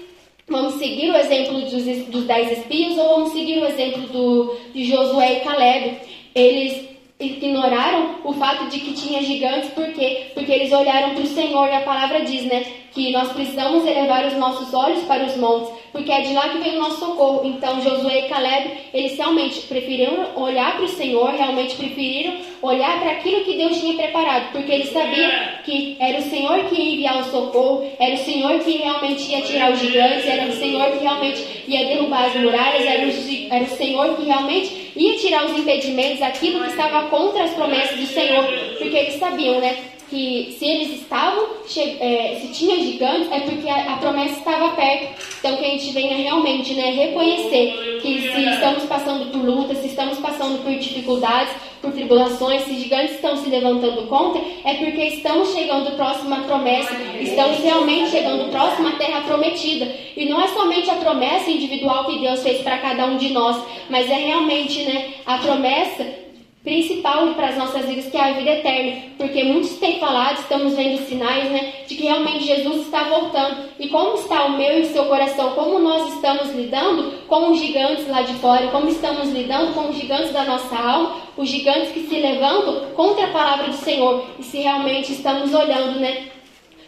[0.48, 4.84] vamos seguir o exemplo dos, dos dez espias, ou vamos seguir o exemplo do, de
[4.84, 5.98] Josué e Caleb.
[6.34, 10.26] Eles ignoraram o fato de que tinha gigantes, por quê?
[10.34, 14.26] Porque eles olharam para o Senhor e a palavra diz, né, que nós precisamos elevar
[14.26, 17.42] os nossos olhos para os montes, porque é de lá que vem o nosso socorro.
[17.44, 23.12] Então Josué e Caleb, eles realmente preferiram olhar para o Senhor, realmente preferiram olhar para
[23.12, 25.30] aquilo que Deus tinha preparado, porque eles sabiam
[25.64, 29.42] que era o Senhor que ia enviar o socorro, era o Senhor que realmente ia
[29.42, 33.64] tirar os gigantes, era o Senhor que realmente ia derrubar as muralhas, era o, era
[33.64, 38.06] o Senhor que realmente ia tirar os impedimentos, aquilo que estava contra as promessas do
[38.06, 38.44] Senhor,
[38.78, 39.76] porque eles sabiam, né?
[40.08, 45.20] Que se eles estavam, é, se tinha gigantes, é porque a, a, promessa estava perto.
[45.38, 49.88] Então que a gente venha realmente né, reconhecer que se estamos passando por lutas, se
[49.88, 55.52] estamos passando por dificuldades, por tribulações, se gigantes estão se levantando contra, é porque estamos
[55.52, 59.92] chegando próximo à promessa, estamos realmente chegando próximo à terra prometida.
[60.16, 63.60] E não é somente a promessa individual que Deus fez para cada um de nós,
[63.90, 66.25] mas é realmente né, a promessa
[66.66, 69.02] principal para as nossas vidas, que é a vida eterna.
[69.16, 73.68] Porque muitos têm falado, estamos vendo sinais, né, de que realmente Jesus está voltando.
[73.78, 75.52] E como está o meu e o seu coração?
[75.52, 78.66] Como nós estamos lidando com os gigantes lá de fora?
[78.68, 81.12] Como estamos lidando com os gigantes da nossa alma?
[81.36, 84.24] Os gigantes que se levantam contra a palavra do Senhor.
[84.36, 86.24] E se realmente estamos olhando, né,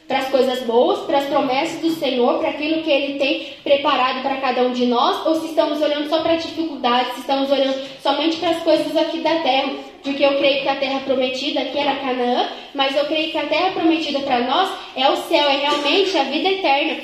[0.08, 4.22] para as coisas boas, para as promessas do Senhor, para aquilo que Ele tem preparado
[4.22, 7.78] para cada um de nós, ou se estamos olhando só para dificuldades, se estamos olhando
[8.02, 9.70] somente para as coisas aqui da terra.
[10.02, 13.46] Porque eu creio que a terra prometida aqui era Canaã, mas eu creio que a
[13.46, 17.00] terra prometida para nós é o céu, é realmente a vida eterna.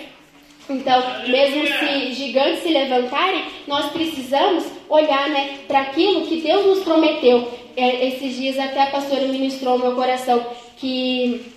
[0.70, 6.84] Então, mesmo se gigantes se levantarem, nós precisamos olhar né, para aquilo que Deus nos
[6.84, 7.52] prometeu.
[7.76, 10.46] É, esses dias até a pastora ministrou no meu coração
[10.78, 11.52] que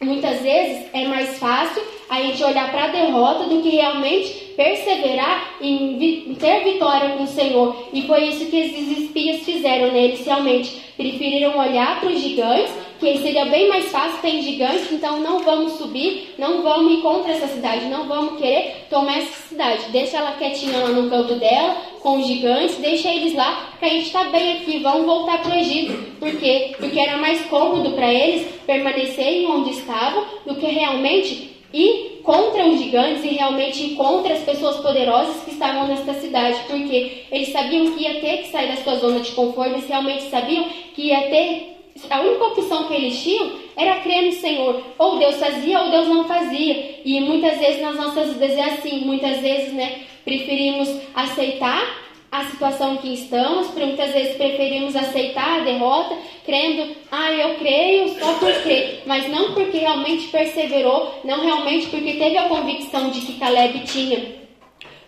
[0.00, 5.56] Muitas vezes é mais fácil a gente olhar para a derrota do que realmente perseverar
[5.60, 7.88] em, ter vitória com o Senhor.
[7.92, 10.04] E foi isso que esses espias fizeram, né?
[10.04, 15.20] Eles realmente preferiram olhar para os gigantes, que seria bem mais fácil, tem gigantes, então
[15.20, 19.90] não vamos subir, não vamos ir contra essa cidade, não vamos querer tomar essa cidade.
[19.90, 23.88] Deixa ela quietinha lá no canto dela, com os gigantes, deixa eles lá, que a
[23.88, 25.92] gente está bem aqui, vamos voltar para o Egito.
[26.18, 26.74] Por quê?
[26.76, 32.80] Porque era mais cômodo para eles permanecerem onde estavam do que realmente ir contra os
[32.80, 37.92] gigantes e realmente ir contra as pessoas poderosas que estavam nesta cidade, porque eles sabiam
[37.92, 41.28] que ia ter que sair da sua zona de conforto, eles realmente sabiam que ia
[41.28, 41.77] ter
[42.10, 44.82] a única opção que eles tinham era crer no Senhor.
[44.98, 47.00] Ou Deus fazia ou Deus não fazia.
[47.04, 49.04] E muitas vezes nas nossas vidas é assim.
[49.04, 56.14] Muitas vezes, né, preferimos aceitar a situação que estamos, muitas vezes preferimos aceitar a derrota,
[56.44, 62.14] crendo, ah, eu creio só por crer, mas não porque realmente perseverou, não realmente porque
[62.14, 64.36] teve a convicção de que Caleb tinha.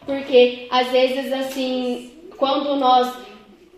[0.07, 3.13] Porque às vezes, assim, quando nós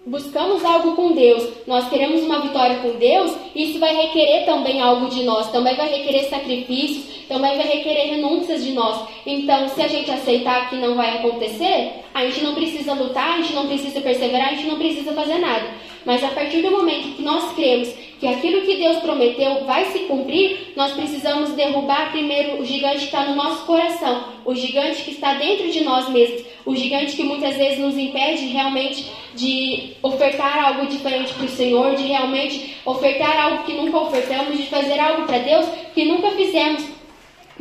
[0.04, 5.08] buscamos algo com Deus, nós queremos uma vitória com Deus, isso vai requerer também algo
[5.08, 9.08] de nós, também vai requerer sacrifícios, também vai requerer renúncias de nós.
[9.24, 13.40] Então, se a gente aceitar que não vai acontecer, a gente não precisa lutar, a
[13.40, 15.68] gente não precisa perseverar, a gente não precisa fazer nada.
[16.04, 17.88] Mas a partir do momento que nós cremos
[18.18, 23.04] que aquilo que Deus prometeu vai se cumprir, nós precisamos derrubar primeiro o gigante que
[23.06, 27.24] está no nosso coração, o gigante que está dentro de nós mesmos, o gigante que
[27.24, 33.36] muitas vezes nos impede realmente de ofertar algo diferente para o Senhor, de realmente ofertar
[33.38, 36.84] algo que nunca ofertamos, de fazer algo para Deus que nunca fizemos.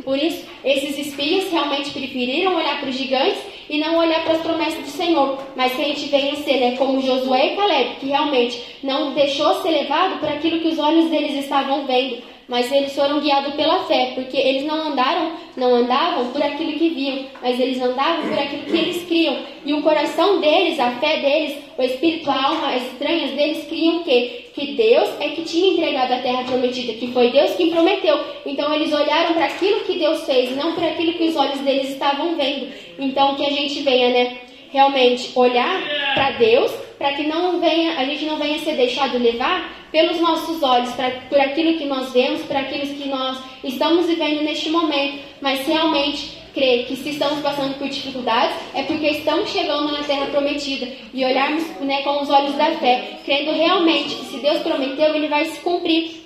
[0.04, 3.38] Por isso, esses espias realmente preferiram olhar para os gigantes
[3.72, 6.76] e não olhar para as promessas do Senhor, mas que a gente venha ser né,
[6.76, 11.08] como Josué e Caleb, que realmente não deixou ser levado por aquilo que os olhos
[11.08, 16.26] deles estavam vendo, mas eles foram guiados pela fé, porque eles não andaram, não andavam
[16.32, 19.38] por aquilo que viam, mas eles andavam por aquilo que eles criam.
[19.64, 24.04] E o coração deles, a fé deles, o espírito, a alma estranhas deles criam o
[24.04, 24.50] quê?
[24.54, 28.20] Que Deus é que tinha entregado a terra prometida, que foi Deus quem prometeu.
[28.44, 31.90] Então eles olharam para aquilo que Deus fez, não para aquilo que os olhos deles
[31.90, 32.70] estavam vendo.
[32.98, 34.38] Então que a gente venha, né?
[34.70, 35.82] Realmente olhar
[36.14, 40.62] para Deus, para que não venha, a gente não venha ser deixado levar pelos nossos
[40.62, 45.18] olhos, pra, por aquilo que nós vemos, por aquilo que nós estamos vivendo neste momento,
[45.40, 50.26] mas realmente crer que se estamos passando por dificuldades é porque estamos chegando na terra
[50.26, 55.14] prometida e olharmos né, com os olhos da fé, crendo realmente que se Deus prometeu,
[55.14, 56.22] ele vai se cumprir.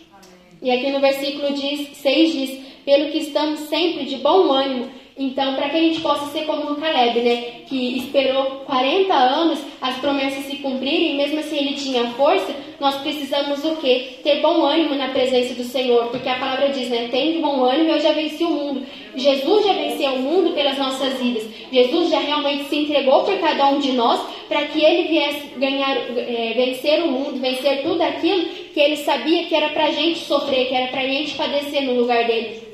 [0.63, 5.55] E aqui no versículo diz, 6 diz: Pelo que estamos sempre de bom ânimo, então,
[5.55, 9.97] para que a gente possa ser como o Caleb, né, que esperou 40 anos as
[9.97, 14.19] promessas se cumprirem, mesmo assim ele tinha força, nós precisamos o quê?
[14.23, 17.93] Ter bom ânimo na presença do Senhor, porque a palavra diz, né, tem bom ânimo,
[17.93, 18.87] eu já venci o mundo.
[19.15, 21.49] Jesus já venceu o mundo pelas nossas vidas.
[21.73, 25.97] Jesus já realmente se entregou por cada um de nós para que ele viesse ganhar,
[25.97, 30.19] é, vencer o mundo, vencer tudo aquilo que ele sabia que era para a gente
[30.19, 32.66] sofrer, que era para a gente padecer no lugar dele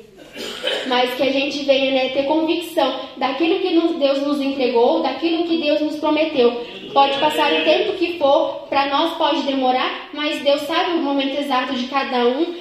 [0.87, 5.57] mas que a gente venha né, ter convicção daquilo que Deus nos entregou, daquilo que
[5.57, 6.65] Deus nos prometeu.
[6.93, 11.39] Pode passar o tempo que for, para nós pode demorar, mas Deus sabe o momento
[11.39, 12.55] exato de cada um,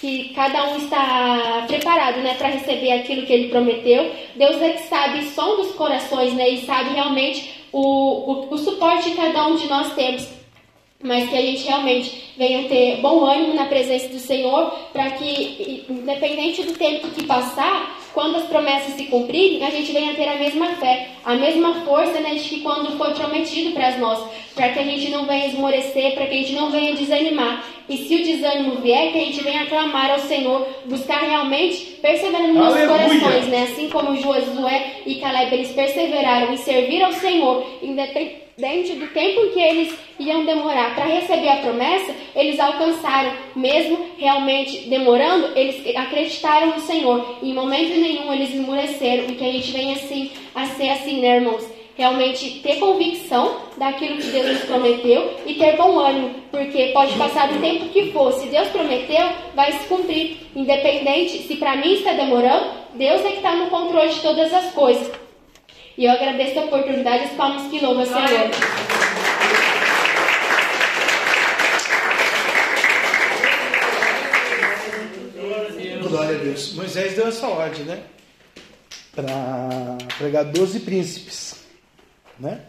[0.00, 4.12] que cada um está preparado né, para receber aquilo que Ele prometeu.
[4.36, 9.10] Deus é que sabe som dos corações né, e sabe realmente o, o, o suporte
[9.10, 10.37] que cada um de nós temos
[11.02, 15.84] mas que a gente realmente venha ter bom ânimo na presença do Senhor, para que,
[15.88, 20.34] independente do tempo que passar, quando as promessas se cumprirem, a gente venha ter a
[20.34, 24.18] mesma fé, a mesma força né, de que quando foi prometido para nós,
[24.56, 27.64] para que a gente não venha esmorecer, para que a gente não venha desanimar.
[27.88, 32.48] E se o desânimo vier, que a gente venha clamar ao Senhor, buscar realmente perseverar
[32.48, 33.68] nos nossos corações, né?
[33.70, 39.40] Assim como Josué e Caleb, eles perseveraram em servir ao Senhor, independente Dentro do tempo
[39.40, 45.96] em que eles iam demorar para receber a promessa, eles alcançaram, mesmo realmente demorando, eles
[45.96, 47.38] acreditaram no Senhor.
[47.40, 51.20] E em momento nenhum eles emureceram, e que a gente venha assim, a ser assim,
[51.20, 51.64] né, irmãos?
[51.96, 57.52] Realmente ter convicção daquilo que Deus nos prometeu e ter bom ânimo, porque pode passar
[57.52, 58.32] o tempo que for.
[58.32, 60.36] Se Deus prometeu, vai se cumprir.
[60.56, 64.72] Independente se para mim está demorando, Deus é que está no controle de todas as
[64.72, 65.27] coisas.
[65.98, 68.50] E eu agradeço a oportunidade, as palmas que louvam, Senhor.
[76.08, 76.72] Glória a Deus.
[76.74, 78.04] Moisés deu essa ordem, né?
[79.12, 81.64] Para pregar doze príncipes,
[82.38, 82.64] né?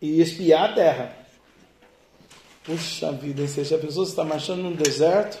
[0.00, 1.12] E espiar a terra.
[2.64, 5.38] Puxa vida, se a pessoa está marchando num deserto,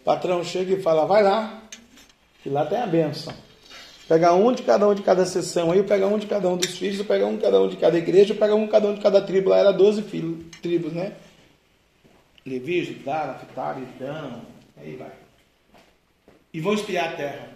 [0.00, 1.62] o patrão chega e fala, vai lá,
[2.44, 3.34] que lá tem a bênção.
[4.08, 6.78] Pega um de cada um de cada sessão aí, pega um de cada um dos
[6.78, 9.00] filhos, pega um de cada um de cada igreja, pega um de cada um de
[9.00, 9.50] cada tribo.
[9.50, 11.16] Lá era 12 filhos, tribos, né?
[12.44, 14.40] Levi, Judá, Naphtali, Dan,
[14.76, 15.10] aí vai.
[16.52, 17.48] E vão espiar a terra.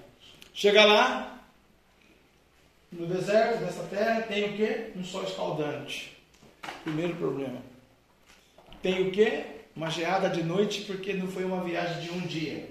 [0.53, 1.41] Chega lá,
[2.91, 4.91] no deserto dessa terra, tem o quê?
[4.97, 6.17] Um sol escaldante.
[6.83, 7.63] Primeiro problema.
[8.83, 9.45] Tem o quê?
[9.77, 12.69] Uma geada de noite, porque não foi uma viagem de um dia.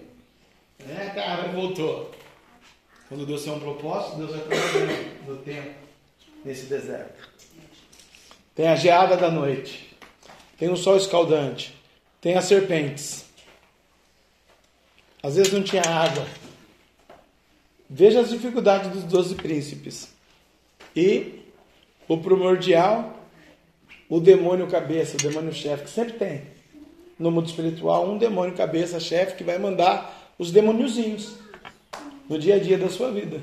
[0.90, 2.12] É, cara, voltou.
[3.10, 5.74] Quando Deus tem um propósito, Deus vai trabalhando no tempo,
[6.46, 7.28] nesse deserto.
[8.54, 9.98] Tem a geada da noite,
[10.60, 11.76] tem o sol escaldante,
[12.22, 13.26] tem as serpentes.
[15.24, 16.24] Às vezes não tinha água.
[17.90, 20.14] Veja as dificuldades dos doze príncipes.
[20.96, 21.46] E
[22.08, 23.26] o primordial,
[24.08, 26.44] o demônio cabeça, o demônio chefe, que sempre tem.
[27.18, 31.39] No mundo espiritual, um demônio cabeça, chefe, que vai mandar os demôniozinhos
[32.30, 33.42] no dia a dia da sua vida.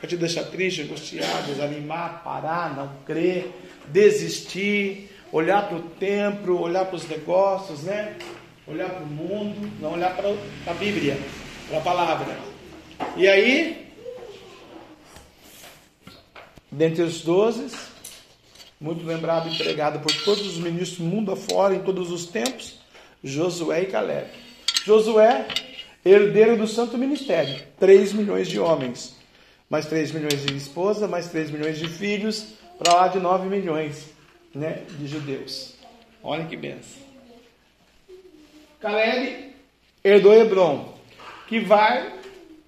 [0.00, 3.50] Vai te deixar triste, angustiado, desanimar, parar, não crer,
[3.88, 8.16] desistir, olhar para o templo, olhar para os negócios, né?
[8.66, 10.28] Olhar para o mundo, não olhar para
[10.66, 11.18] a Bíblia,
[11.68, 12.38] para a palavra.
[13.16, 13.92] E aí,
[16.70, 17.74] dentre os doze,
[18.80, 22.80] muito lembrado e pregado por todos os ministros mundo afora, em todos os tempos,
[23.22, 24.28] Josué e Caleb.
[24.84, 25.46] Josué,
[26.04, 29.16] herdeiro do santo ministério, 3 milhões de homens,
[29.68, 34.10] mais 3 milhões de esposa, mais 3 milhões de filhos, para lá de 9 milhões
[34.54, 35.74] né, de judeus.
[36.22, 37.02] Olha que benção.
[38.80, 39.54] Caleb
[40.02, 40.98] herdou Hebron,
[41.46, 42.18] que vai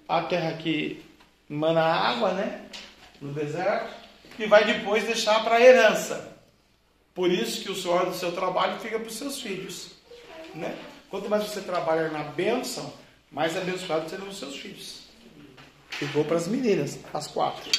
[0.07, 1.03] a terra que
[1.49, 2.65] mana água, né?
[3.19, 3.93] No deserto,
[4.37, 6.37] e vai depois deixar para a herança.
[7.13, 9.91] Por isso que o suor do seu trabalho fica para os seus filhos.
[10.53, 10.75] Né?
[11.09, 12.91] Quanto mais você trabalhar na bênção,
[13.33, 15.01] mais abençoados serão os seus filhos.
[15.89, 17.69] Ficou para as meninas, as quatro.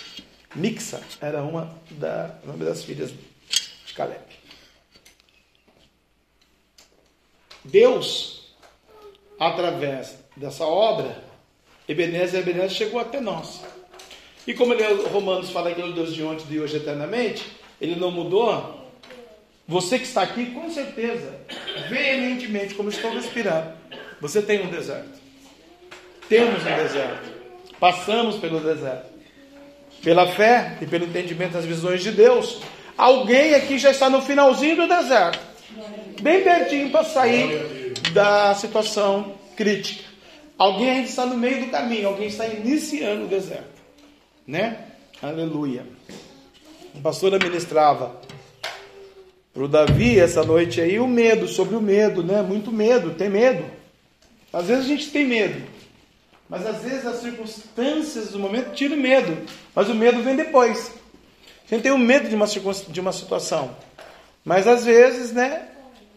[0.54, 3.12] Mixa era uma da, nome das filhas
[3.86, 4.20] de Caleb.
[7.64, 8.54] Deus,
[9.38, 11.22] através dessa obra,
[11.88, 13.62] Ebenezer, Ebenezer chegou até nós.
[14.46, 16.76] E como ele, é Romanos fala que ele é o Deus de ontem, de hoje
[16.76, 17.44] eternamente,
[17.80, 18.84] ele não mudou.
[19.66, 21.40] Você que está aqui, com certeza,
[21.88, 23.72] veementemente, como estou respirando,
[24.20, 25.23] você tem um deserto.
[26.28, 27.32] Temos um deserto.
[27.78, 29.12] Passamos pelo deserto.
[30.02, 32.60] Pela fé e pelo entendimento das visões de Deus.
[32.96, 35.40] Alguém aqui já está no finalzinho do deserto.
[36.20, 40.04] Bem pertinho para sair da situação crítica.
[40.56, 43.82] Alguém ainda está no meio do caminho, alguém está iniciando o deserto.
[44.46, 44.78] Né?
[45.20, 45.84] Aleluia.
[46.96, 48.20] A pastora ministrava
[49.52, 52.42] para o Davi essa noite aí o medo, sobre o medo, né?
[52.42, 53.64] Muito medo, tem medo.
[54.52, 55.60] Às vezes a gente tem medo,
[56.48, 60.92] mas às vezes as circunstâncias do momento tiram o medo, mas o medo vem depois.
[61.66, 63.76] A gente tem o medo de uma, de uma situação,
[64.44, 65.68] mas às vezes, né?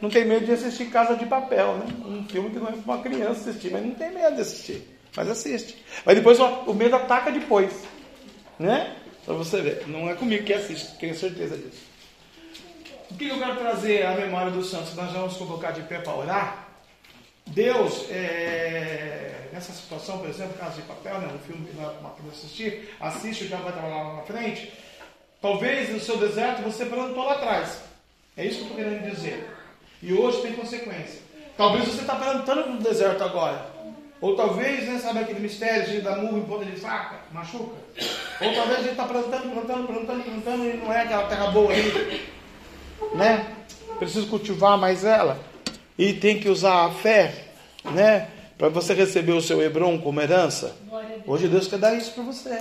[0.01, 1.85] não tem medo de assistir Casa de Papel, né?
[2.05, 4.87] Um filme que não é para uma criança assistir, mas não tem medo de assistir.
[5.15, 5.83] Mas assiste.
[6.05, 7.73] Mas depois o medo ataca depois.
[8.59, 8.95] Né?
[9.25, 9.87] Para você ver.
[9.87, 11.87] Não é comigo que assiste, tenho certeza disso.
[13.09, 14.93] O que eu quero trazer à memória dos santos?
[14.93, 16.66] Nós vamos colocar de pé para orar.
[17.47, 22.31] Deus, é, nessa situação, por exemplo, Casa de Papel, né, um filme que é para
[22.31, 24.71] assistir, assiste e já vai trabalhar lá na frente.
[25.41, 27.81] Talvez no seu deserto você plantou lá atrás.
[28.35, 29.47] É isso que eu estou querendo dizer.
[30.01, 31.21] E hoje tem consequência.
[31.55, 33.77] Talvez você está plantando no deserto agora.
[34.19, 37.75] Ou talvez, né, sabe aquele mistério, gente dá murro em ponta de faca, machuca.
[38.41, 41.71] Ou talvez a gente está plantando, plantando, plantando, plantando e não é aquela terra boa
[41.71, 42.27] aí.
[43.13, 43.55] Né?
[43.99, 45.39] Preciso cultivar mais ela.
[45.97, 47.33] E tem que usar a fé,
[47.85, 48.29] né?
[48.57, 50.75] Para você receber o seu Hebron como herança.
[51.25, 52.59] Hoje Deus quer dar isso para você.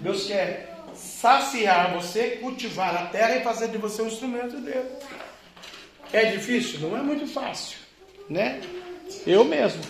[0.00, 4.88] Deus quer saciar você, cultivar a terra e fazer de você um instrumento dele.
[6.12, 6.80] É difícil?
[6.80, 7.78] Não é muito fácil,
[8.28, 8.60] né?
[9.26, 9.82] Eu mesmo,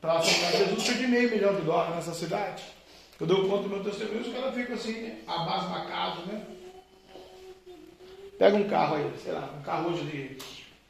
[0.00, 2.62] para Jesus, perdi meio milhão de dólares nessa cidade.
[3.18, 6.42] Eu dou conta do meu testemunho, os caras ficam assim, abasbacados, né?
[8.38, 10.36] Pega um carro aí, sei lá, um carro hoje de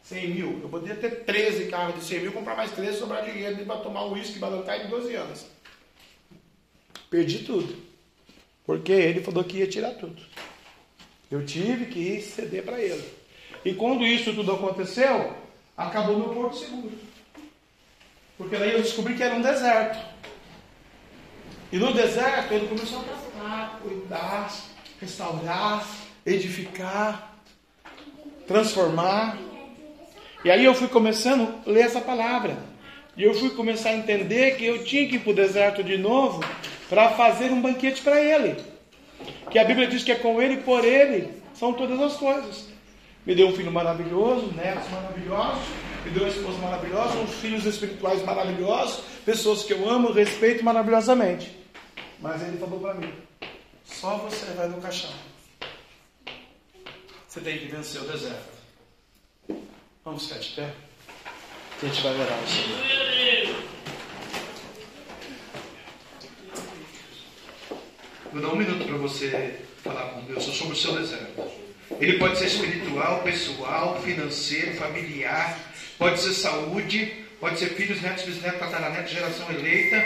[0.07, 0.61] 100 mil.
[0.63, 3.81] Eu poderia ter 13 carros de 100 mil, comprar mais 13 e sobrar dinheiro para
[3.81, 5.47] tomar um uísque balançar em 12 anos.
[7.11, 7.77] Perdi tudo.
[8.65, 10.23] Porque ele falou que ia tirar tudo.
[11.31, 13.05] Eu tive que ceder para ele.
[13.65, 15.35] E quando isso tudo aconteceu,
[15.77, 16.97] acabou meu porto seguro.
[18.39, 19.99] Porque daí eu descobri que era um deserto.
[21.73, 24.55] E no deserto ele começou a tratar, cuidar,
[25.01, 25.89] restaurar,
[26.25, 27.37] edificar,
[28.47, 29.37] transformar.
[30.45, 32.57] E aí eu fui começando a ler essa palavra.
[33.16, 35.97] E eu fui começar a entender que eu tinha que ir para o deserto de
[35.97, 36.45] novo
[36.89, 38.57] para fazer um banquete para ele.
[39.51, 42.68] Que a Bíblia diz que é com ele e por ele são todas as coisas.
[43.24, 45.62] Me deu um filho maravilhoso, netos maravilhosos,
[46.05, 51.57] me deu uma esposa maravilhosa, uns filhos espirituais maravilhosos, pessoas que eu amo, respeito maravilhosamente.
[52.20, 53.12] Mas ele falou para mim:
[53.84, 55.11] só você vai no caixão.
[57.26, 58.56] Você tem que vencer o deserto.
[60.07, 60.71] Vamos ficar de pé?
[61.83, 63.57] A gente vai orar o Senhor.
[68.33, 71.43] Vou dar um minuto para você falar com Deus sobre o seu deserto.
[71.99, 75.59] Ele pode ser espiritual, pessoal, financeiro, familiar,
[75.99, 79.97] pode ser saúde, pode ser filhos, netos, bisnetos, tataranetos, geração eleita.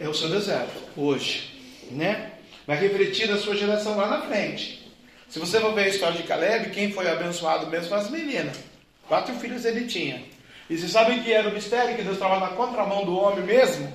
[0.00, 1.54] É o seu deserto, hoje,
[1.92, 2.32] né?
[2.66, 4.90] Vai refletir na sua geração lá na frente.
[5.28, 8.69] Se você for ver a história de Caleb, quem foi abençoado mesmo foi as meninas.
[9.10, 10.22] Quatro filhos ele tinha.
[10.70, 13.92] E vocês sabem que era o mistério que Deus estava na contramão do homem mesmo?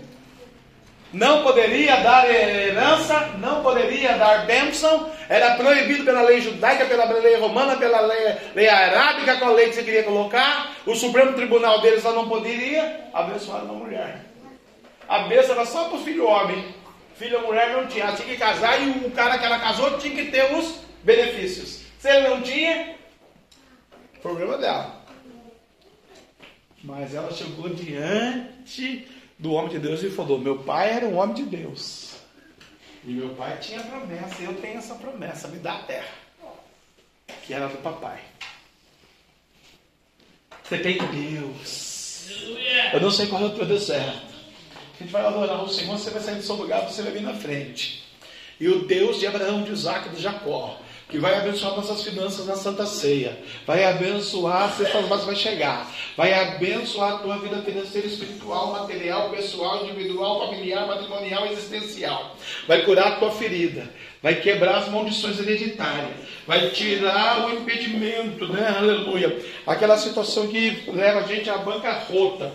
[1.13, 7.37] não poderia dar herança, não poderia dar bênção, era proibido pela lei judaica, pela lei
[7.37, 12.01] romana, pela lei, lei arábica, qual lei que você queria colocar, o Supremo Tribunal deles
[12.03, 14.25] só não poderia abençoar uma mulher.
[15.07, 16.75] A bênção era só para o filho homem,
[17.15, 20.13] filho mulher não tinha, ela tinha que casar e o cara que ela casou tinha
[20.13, 21.79] que ter os benefícios.
[21.97, 22.93] Se ele não tinha,
[24.21, 25.04] problema dela.
[26.85, 29.07] Mas ela chegou diante
[29.39, 32.13] do homem de Deus e falou: Meu pai era um homem de Deus.
[33.03, 36.13] E meu pai tinha promessa, eu tenho essa promessa, me dá a terra.
[37.45, 38.19] Que era do papai.
[40.63, 42.27] Você tem Deus.
[42.93, 44.35] Eu não sei qual é o teu deserto.
[44.95, 47.21] A gente vai adorar o Senhor, você vai sair do seu lugar, você vai vir
[47.21, 48.03] na frente.
[48.59, 50.79] E o Deus de Abraão, de Isaac e de Jacó,
[51.09, 54.85] que vai abençoar nossas finanças na Santa Ceia, vai abençoar, você
[55.25, 62.35] vai chegar, vai abençoar a tua vida financeira, espiritual, material, pessoal, individual, familiar, matrimonial, existencial,
[62.67, 63.87] vai curar a tua ferida,
[64.21, 66.15] vai quebrar as maldições hereditárias,
[66.47, 68.75] vai tirar o impedimento, né?
[68.75, 69.39] Aleluia.
[69.67, 72.51] Aquela situação que leva a gente à bancarrota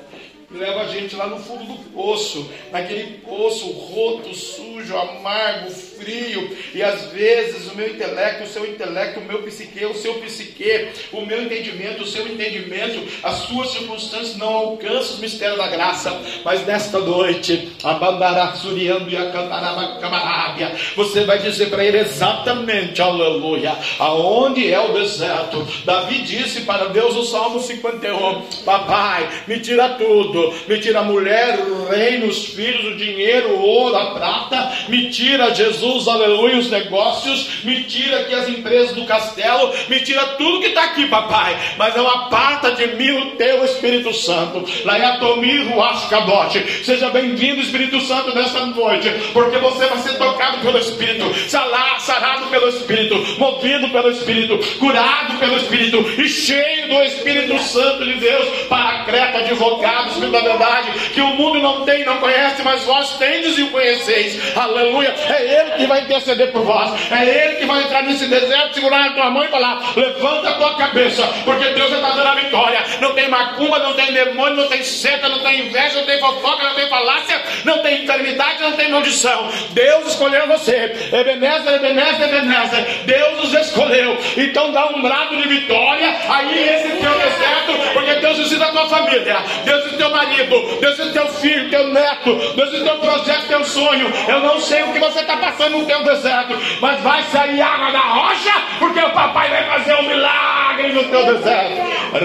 [0.52, 6.82] leva a gente lá no fundo do poço, naquele poço roto, sujo, amargo, frio, e
[6.82, 11.24] às vezes o meu intelecto, o seu intelecto, o meu psique, o seu psique, o
[11.24, 16.66] meu entendimento, o seu entendimento, as suas circunstâncias não alcançam os mistérios da graça, mas
[16.66, 24.72] nesta noite, abandará suriando e a camarábia, você vai dizer para ele exatamente, aleluia, aonde
[24.72, 25.66] é o deserto.
[25.84, 31.60] Davi disse para Deus no Salmo 51, papai, me tira tudo me tira a mulher,
[31.60, 36.70] o reino, os filhos, o dinheiro, o ouro, a prata, me tira Jesus, aleluia, os
[36.70, 41.56] negócios, me tira aqui as empresas do castelo, me tira tudo que está aqui, papai,
[41.76, 44.64] mas não aparta de mim o teu Espírito Santo.
[44.84, 51.24] Laiatomi Ruashkabote, seja bem-vindo, Espírito Santo, nesta noite, porque você vai ser tocado pelo Espírito,
[51.48, 58.14] sarado pelo Espírito, movido pelo Espírito, curado pelo Espírito e cheio do Espírito Santo de
[58.14, 62.82] Deus para a creta advogados, da verdade, que o mundo não tem, não conhece, mas
[62.84, 64.56] vós tendes e o conheceis.
[64.56, 65.14] Aleluia.
[65.28, 66.92] É Ele que vai interceder por vós.
[67.10, 70.54] É Ele que vai entrar nesse deserto, segurar a tua mão e falar: levanta a
[70.54, 72.84] tua cabeça, porque Deus está dando a vitória.
[73.00, 76.64] Não tem macumba, não tem demônio, não tem seta, não tem inveja, não tem fofoca,
[76.64, 79.48] não tem falácia, não tem enfermidade, não tem maldição.
[79.70, 81.10] Deus escolheu você.
[81.12, 82.84] Ebenezer, Ebenezer, Ebenezer.
[83.04, 84.18] Deus os escolheu.
[84.36, 88.88] Então dá um brado de vitória aí esse teu deserto, porque Deus visita a tua
[88.88, 89.36] família.
[89.64, 94.06] Deus teu marido, Deus é teu filho, teu neto, Deus é teu projeto, teu sonho.
[94.28, 97.90] Eu não sei o que você está passando no teu deserto, mas vai sair água
[97.90, 102.16] da rocha, porque o papai vai fazer um milagre no teu deserto.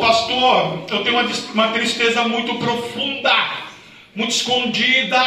[0.00, 3.32] Pastor, eu tenho uma, uma tristeza muito profunda,
[4.14, 5.22] muito escondida,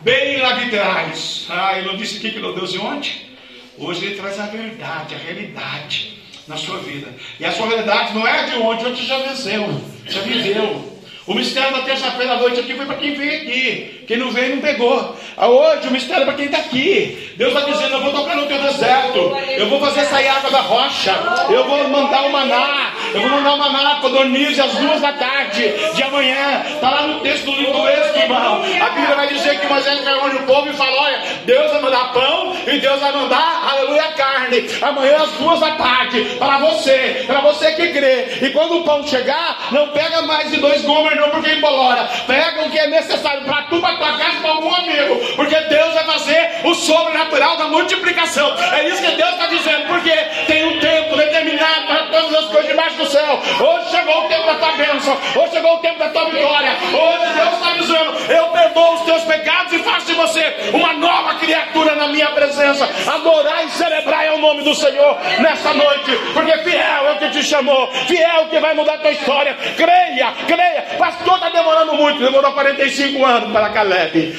[0.00, 1.46] bem lá de trás.
[1.50, 3.30] Ah, ele não disse aqui que não Deus de onde?
[3.78, 7.08] Hoje ele traz a verdade, a realidade na sua vida.
[7.38, 10.91] E a sua realidade não é de onde, onde já venceu, já viveu.
[11.24, 14.04] O mistério da terça-feira à noite aqui foi para quem veio aqui.
[14.08, 15.16] Quem não veio não pegou.
[15.36, 17.32] Ah, hoje o mistério é para quem está aqui.
[17.36, 19.36] Deus está dizendo: Eu vou tocar no teu deserto.
[19.56, 21.14] Eu vou fazer sair água da rocha.
[21.48, 22.92] Eu vou mandar o maná.
[23.14, 26.64] Eu vou mandar o maná para Donise às duas da tarde de amanhã.
[26.74, 28.62] Está lá no texto do livro Êxodo, irmão.
[28.62, 32.12] A Bíblia vai dizer que Moisés reúne o povo e fala: Olha, Deus vai mandar
[32.12, 34.64] pão e Deus vai mandar, aleluia, carne.
[34.80, 36.36] Amanhã às duas da tarde.
[36.38, 37.24] Para você.
[37.26, 38.38] Para você que crê.
[38.42, 40.82] E quando o pão chegar, não pega mais de dois
[41.30, 42.08] porque embolora.
[42.26, 45.16] Pega o que é necessário para tu, para tua casa, para algum amigo.
[45.36, 48.54] Porque Deus vai fazer o sobrenatural da multiplicação.
[48.72, 49.86] É isso que Deus está dizendo.
[49.88, 50.10] Porque
[50.46, 53.40] tem um tempo determinado para todas as coisas debaixo do céu.
[53.60, 55.18] Hoje chegou o tempo da tua bênção.
[55.36, 56.76] Hoje chegou o tempo da tua vitória.
[56.92, 61.34] Hoje Deus está dizendo: Eu perdoo os teus pecados e faço de você uma nova
[61.36, 62.88] criatura na minha presença.
[63.06, 66.16] Adorar e celebrar é o nome do Senhor nessa noite.
[66.32, 67.90] Porque fiel é o que te chamou.
[68.06, 69.54] Fiel é o que vai mudar a tua história.
[69.76, 74.32] Creia, creia pastor está demorando muito, demorou 45 anos para Caleb.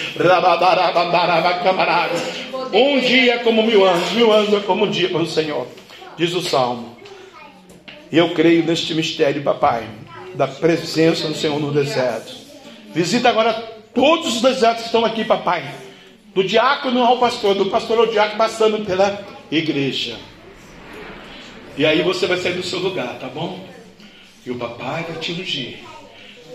[2.71, 5.67] Um dia como mil anos, mil anos é como um dia para o Senhor,
[6.15, 6.97] diz o Salmo.
[8.09, 9.89] E eu creio neste mistério, papai,
[10.35, 12.33] da presença do Senhor no deserto.
[12.93, 13.51] Visita agora
[13.93, 15.69] todos os desertos que estão aqui, papai.
[16.33, 20.15] Do diácono ao pastor, do pastor ao diácono, passando pela igreja.
[21.77, 23.59] E aí você vai sair do seu lugar, tá bom?
[24.45, 25.92] E o papai vai te ungir.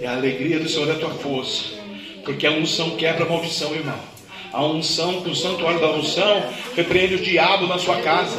[0.00, 1.76] E a alegria do Senhor é a tua força.
[2.24, 3.98] Porque a unção quebra a maldição, irmão.
[4.50, 6.42] A unção, o santuário da unção,
[6.74, 8.38] repreende o diabo na sua casa,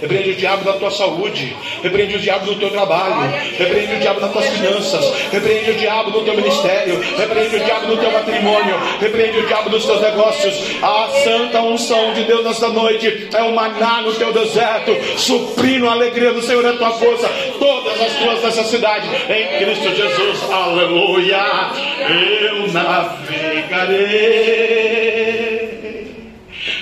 [0.00, 4.20] repreende o diabo na tua saúde, repreende o diabo no teu trabalho, repreende o diabo
[4.20, 8.74] nas tuas finanças, repreende o diabo no teu ministério, repreende o diabo no teu matrimônio,
[9.00, 10.54] repreende o diabo nos teus negócios.
[10.82, 15.92] A santa unção de Deus nesta noite é o maná no teu deserto, suprindo a
[15.92, 20.50] alegria do Senhor é tua força, todas as tuas necessidades em Cristo Jesus.
[20.50, 21.70] Aleluia.
[22.08, 24.40] Eu navegarei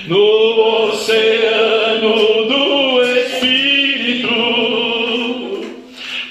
[0.09, 4.33] no oceano do Espírito,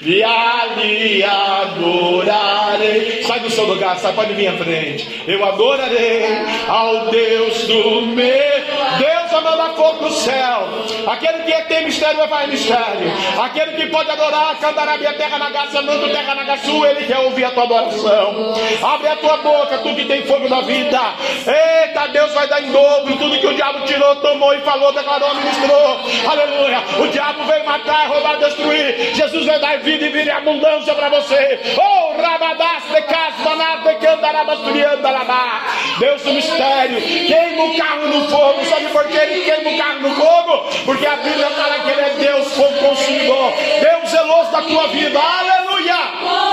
[0.01, 3.23] e ali adorarei.
[3.23, 5.07] Sai do seu lugar, sai, pode vir à frente.
[5.25, 6.25] Eu adorarei
[6.67, 8.59] ao Deus do meu.
[8.97, 10.67] Deus vai mandar fogo do céu.
[11.07, 13.11] Aquele que tem mistério vai fazer mistério.
[13.41, 17.19] Aquele que pode adorar, cantará minha terra na gaça, mando terra na gaçu, ele quer
[17.19, 18.53] ouvir a tua adoração.
[18.83, 20.99] Abre a tua boca, tu que tem fogo da vida.
[21.45, 25.33] Eita, Deus vai dar em dobro tudo que o diabo tirou, tomou e falou, declarou,
[25.35, 25.99] ministrou.
[26.29, 26.83] Aleluia.
[26.99, 29.15] O diabo veio matar, roubar, destruir.
[29.15, 31.59] Jesus vai dar vida e vida abundância para você.
[31.77, 35.65] Oh, rabadas de casmanar de candarabasturianda lá.
[35.99, 38.65] Deus do mistério, queima o carro no fogo.
[38.65, 40.69] Sabe por que ele queima no fogo?
[40.85, 43.53] Porque a Bíblia fala que ele é Deus fogo consumidor.
[43.81, 45.19] Deus zeloso da tua vida.
[45.19, 46.48] Aleluia.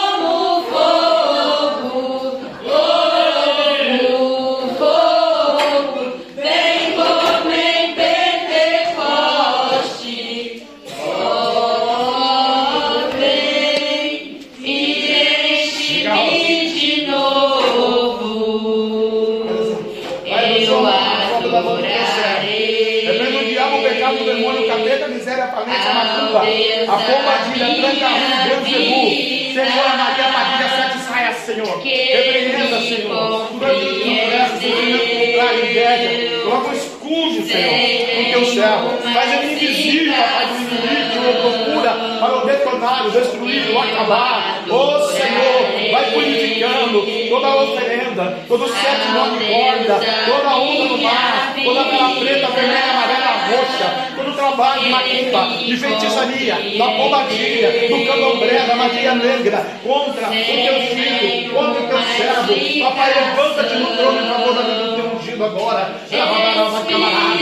[29.57, 31.79] Senhor, a Maria, a Maria, sete saias, Senhor.
[31.83, 33.51] Repreenda, Senhor.
[33.51, 36.43] Não presta, sofrimento contrário, inveja.
[36.43, 39.13] Coloca um escudo, Senhor, no teu servo.
[39.15, 43.79] Faz ele invisível, Pai, do inimigo que o procura para o detonar, o destruir, o
[43.79, 44.63] acabar.
[44.69, 46.11] Ô Senhor, vai
[46.57, 52.91] purificando toda oferenda, todo sete nove corda, toda onda do mar, toda aquela preta, vermelha,
[52.91, 59.67] amarela, roxa, todo trabalho de macumba, de feitiçaria, da pomadilha, do candomblé, da magia negra,
[59.83, 62.85] contra o teu filho, contra o teu servo.
[62.85, 66.01] Papai, levanta-te no trono em favor da vida do teu ungido agora.
[66.11, 67.36] Rabadarava camarada,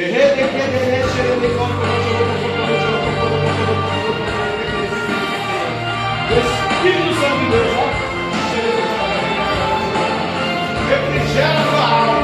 [0.00, 0.16] Espírito
[7.20, 7.68] Santo de Deus.
[10.88, 12.16] Refrigera tua alma.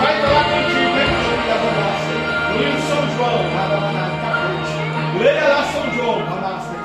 [0.00, 2.12] Vai falar contigo, vem contigo da bonança.
[2.58, 4.68] Lindo São João, Maraná, Capuz.
[5.22, 6.76] Leia lá São João, casa.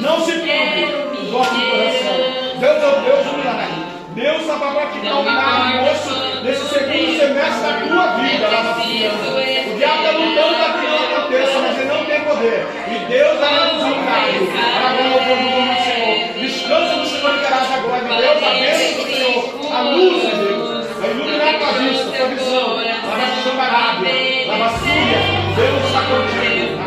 [0.00, 2.16] Não se preocupe, vosso coração.
[2.60, 3.82] Deus é o Deus do milagre.
[4.14, 8.48] Deus está para praticar um milagre, moço, nesse segundo semestre da tua vida.
[8.48, 8.70] lá na.
[8.70, 12.66] O diabo está lutando para que não aconteça, mas ele não tem poder.
[12.88, 14.00] E Deus dará nos um.
[14.00, 16.40] Para a glória do nome do Senhor.
[16.40, 20.22] Descansa no Senhor e terás a glória de Deus, a bênção do Senhor, a luz
[20.22, 20.86] de Deus.
[21.00, 22.76] Vai iluminar tua vista, tua visão.
[22.76, 25.18] Lá na Xambarábia, na Massúria.
[25.56, 26.79] Deus está contigo.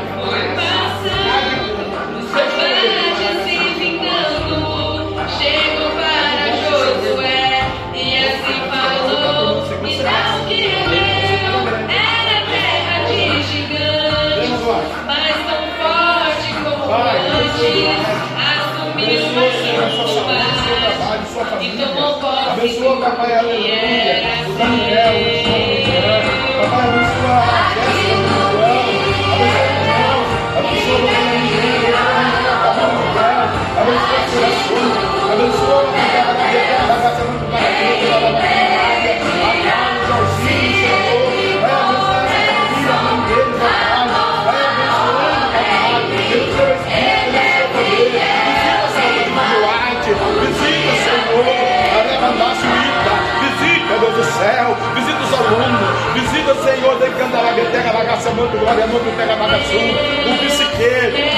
[22.54, 22.94] Abençoa,
[24.46, 25.14] O Daniel,
[26.54, 27.44] o a o João,
[35.32, 37.14] abençoa o Daniel, abençoa
[53.42, 58.88] visita, Deus do céu, visita os alunos, visita, Senhor, de Candarabia, terra bagaça, muito glória,
[58.88, 60.94] muito terra bagaçu, o psique,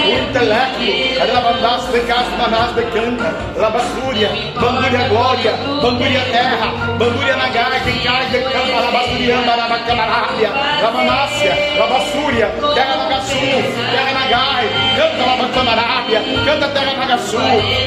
[0.06, 4.30] o intelecto, levantar-se de casa, manás de canta, labassúria,
[4.60, 6.68] bandúria glória, bandúria terra,
[6.98, 15.26] bandúria nagai, quem cai de canta, labassúria, andarabacamarábia, labanácia, labassúria, terra bagaçu, terra nagai, canta
[15.26, 16.05] labacamarábia,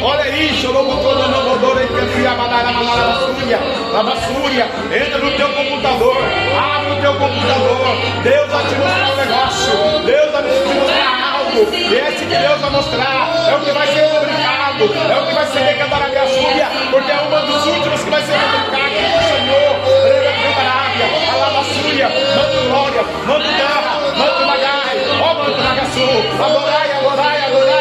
[0.03, 0.72] Olha isso,
[4.93, 6.16] entra no teu computador,
[6.57, 8.22] abre o teu computador.
[8.22, 9.72] Deus vai te mostrar um negócio,
[10.07, 11.74] Deus vai te mostrar algo.
[11.74, 15.35] E esse que Deus vai mostrar é o que vai ser publicado, é o que
[15.35, 18.89] vai ser recantar a minha porque é uma dos últimos que vai ser publicado.
[19.29, 19.89] Senhor,
[21.33, 26.09] alaba a súria, manda glória, manda garra, manda magai, ó manda magaçu,
[26.43, 27.78] adorai, adorai, adorai.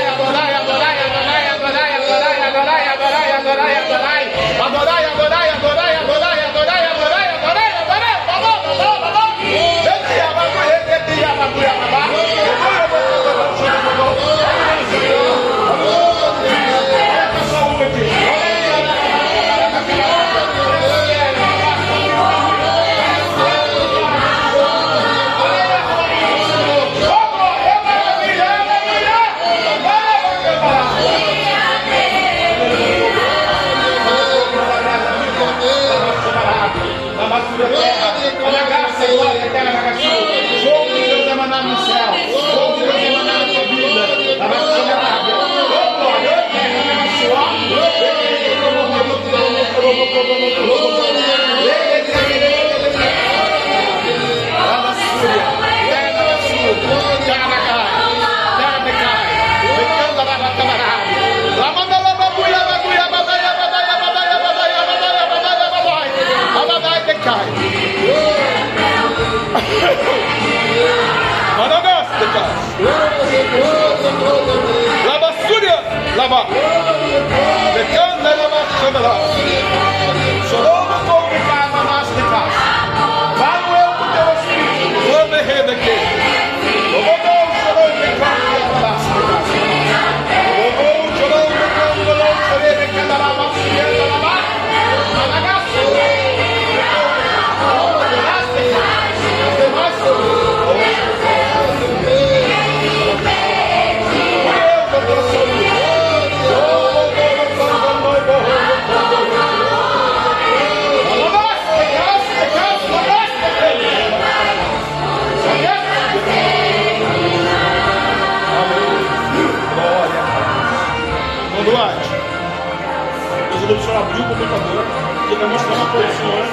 [125.38, 126.46] Vai mostrar uma coisa, senhor,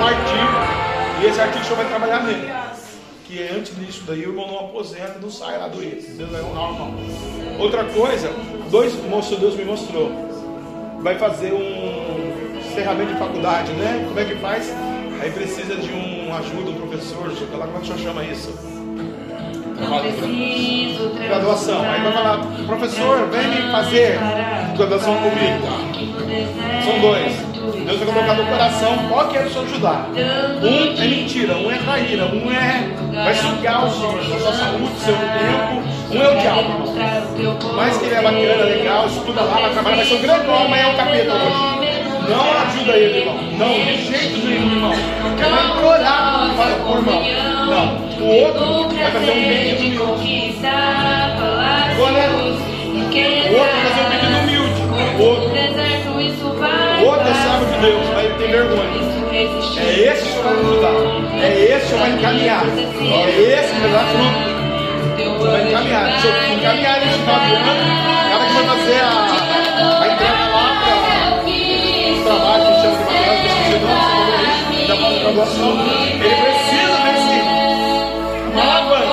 [0.00, 2.52] um artigo, e esse artigo o senhor vai trabalhar nele.
[3.24, 6.16] Que é antes disso daí o irmão não aposenta, não sai lá do IES.
[6.16, 6.94] Deus vai honrar o irmão.
[7.58, 8.30] Outra coisa,
[8.70, 10.10] dois moços Deus me mostrou.
[11.00, 14.04] Vai fazer um encerramento de faculdade, né?
[14.06, 14.72] Como é que faz?
[15.20, 18.24] Aí precisa de um ajuda, um professor, sei lá, como é que o senhor chama
[18.24, 18.52] isso?
[20.00, 21.82] Preciso Graduação.
[21.82, 24.18] Aí vai falar, professor, vem fazer
[24.76, 25.66] graduação comigo.
[26.84, 27.51] São dois.
[27.92, 30.08] Deus vai colocar no coração qual que é o senhor ajudar.
[30.62, 32.88] Um é mentira, um é traíra, um é
[33.22, 35.82] vai sugar o senhor, a sua saúde, seu tempo.
[36.10, 37.76] Um é o diabo.
[37.76, 40.80] Mas que ele é bacana, legal, estuda lá, vai trabalhar, vai ser um grande homem,
[40.80, 41.92] é um capeta hoje.
[42.30, 43.36] Não ajuda ele, irmão.
[43.58, 44.92] Não, de jeito nenhum, irmão.
[45.20, 47.22] Porque vai implorar para o irmão.
[47.66, 48.02] Não.
[48.20, 50.66] O outro vai fazer um pedido humilde.
[51.92, 52.56] Agora, o
[53.58, 54.62] outro vai fazer um pedido humilde.
[55.18, 55.48] O outro,
[57.02, 59.02] o outro é de Deus, ele tem vergonha.
[59.32, 60.94] É esse que vai ajudar.
[61.42, 62.64] É esse que vai encaminhar.
[62.64, 62.78] É
[63.58, 64.52] esse que vai dar fruto.
[65.50, 66.20] Vai encaminhar.
[66.20, 69.06] Se eu encaminhar final do ano, o cara que vai fazer a,
[70.00, 70.94] a entrega lá para
[72.12, 73.36] os trabalhos que chama de material
[74.70, 75.70] de da pós-graduação,
[76.20, 77.36] ele precisa desse
[78.52, 79.12] é alavanca.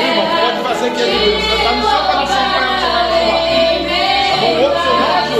[0.00, 1.91] Irmão, pode fazer que ele está no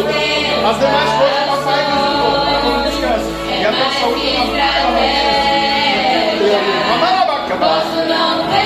[0.03, 2.34] As demais coisas o papai ajudou.
[2.64, 3.30] Não descansa.
[3.48, 5.03] E a tua saúde é uma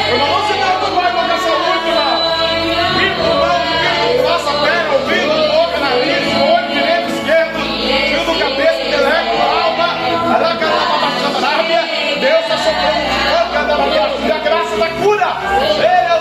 [0.06, 2.16] Irmão, você não vai com a saúde, irmão.
[2.98, 9.36] Viva o irmão, faça perna, ouvido, boca, nariz, olho direito, esquerdo, fio do cabeça, intelecto,
[9.42, 9.88] alma,
[10.34, 11.82] aracarababacamarábia.
[12.20, 13.16] Deus está soprando
[14.32, 15.28] a graça da cura.
[15.76, 16.15] Ele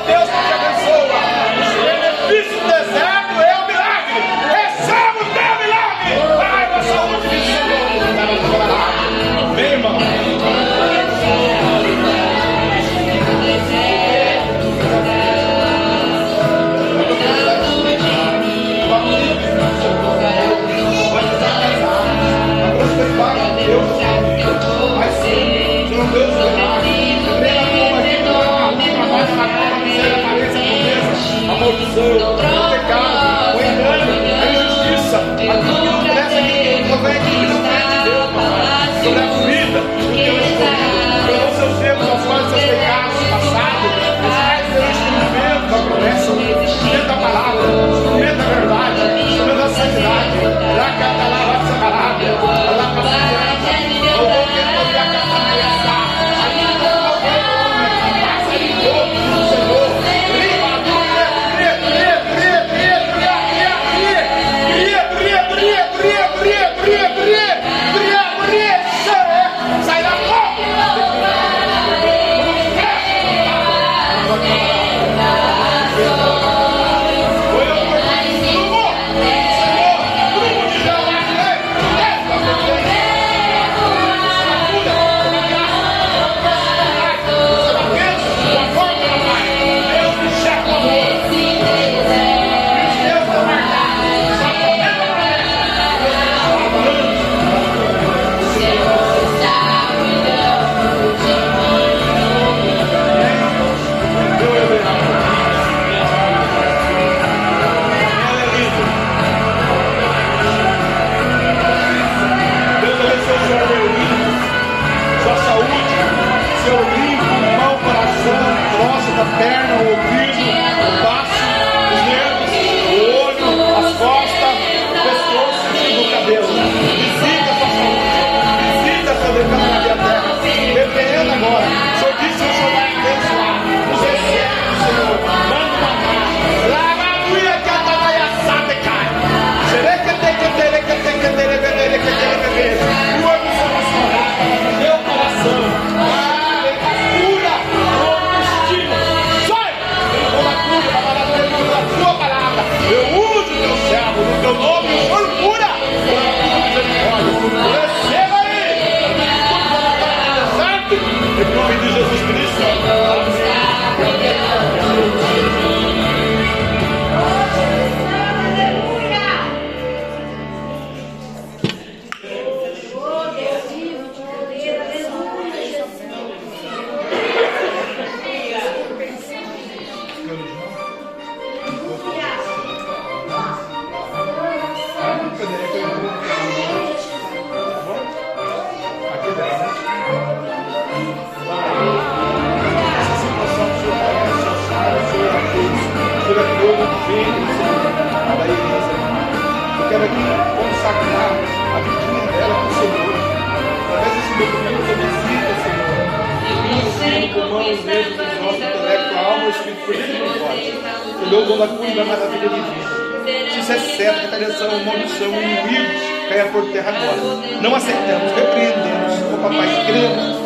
[31.96, 37.20] Não o pecado, o engano, a injustiça, a tudo que presta de tudo, sobre a
[37.22, 37.56] vida,
[39.02, 39.65] sobre a vida.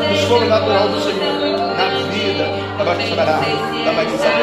[0.10, 1.40] o natural do Senhor
[1.78, 2.46] na vida
[2.78, 3.40] da batizará,
[3.86, 4.36] da batizará.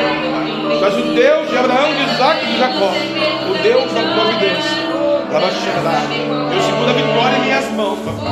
[0.81, 2.93] Mas o Deus de Abraão, de Isaac e de Jacó,
[3.51, 4.87] o Deus da providência.
[5.29, 8.25] Eu segundo a vitória em minhas mãos, papai.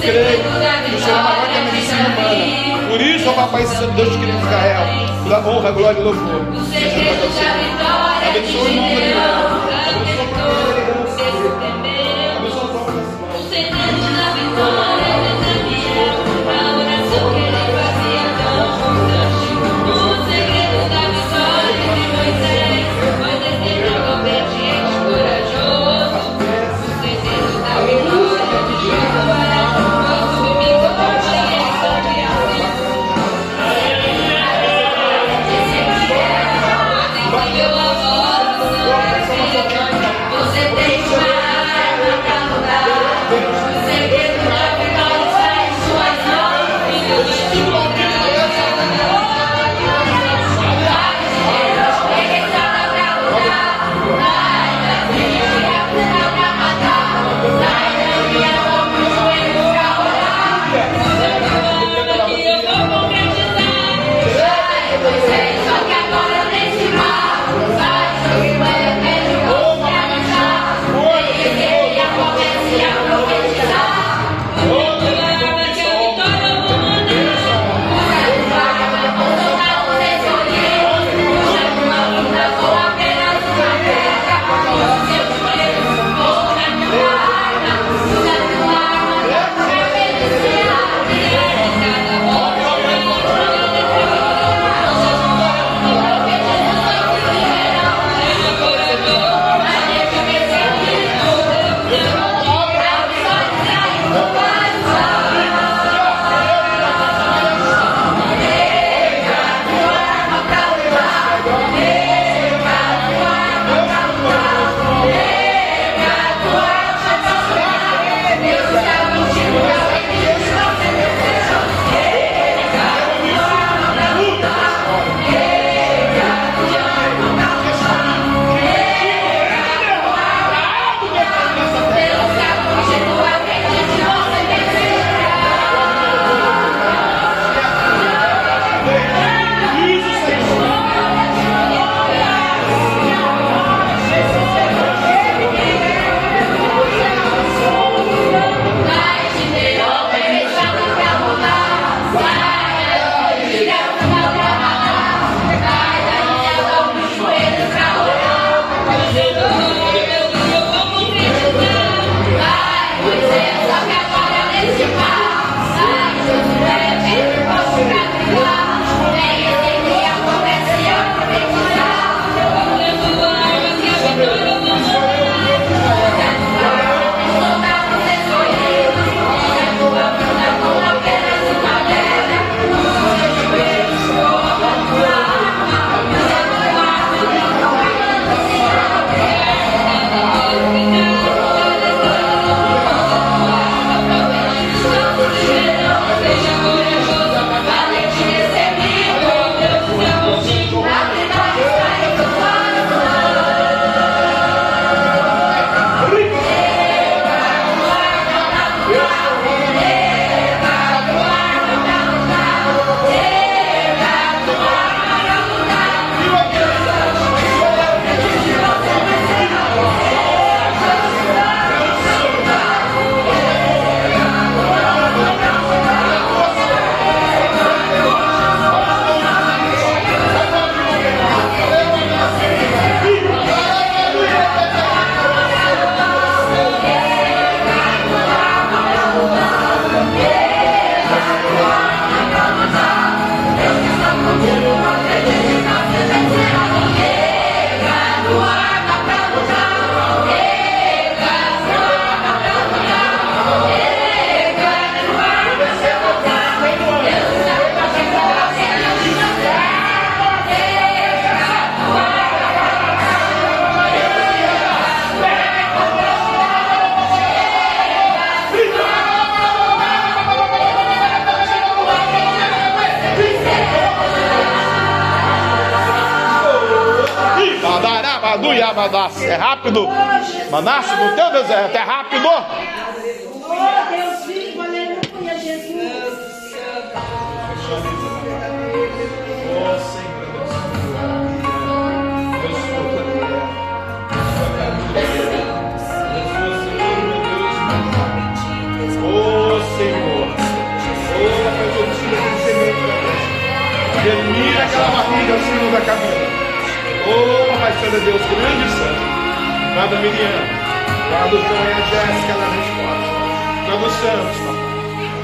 [0.00, 0.42] Creio
[0.84, 2.88] que o Senhor é maior que a medicina humana.
[2.88, 4.86] Por isso, ó Papai Santo, Deus de Israel,
[5.28, 6.42] da honra, glória e louvor.
[8.28, 9.65] Abençoe o nome de Deus.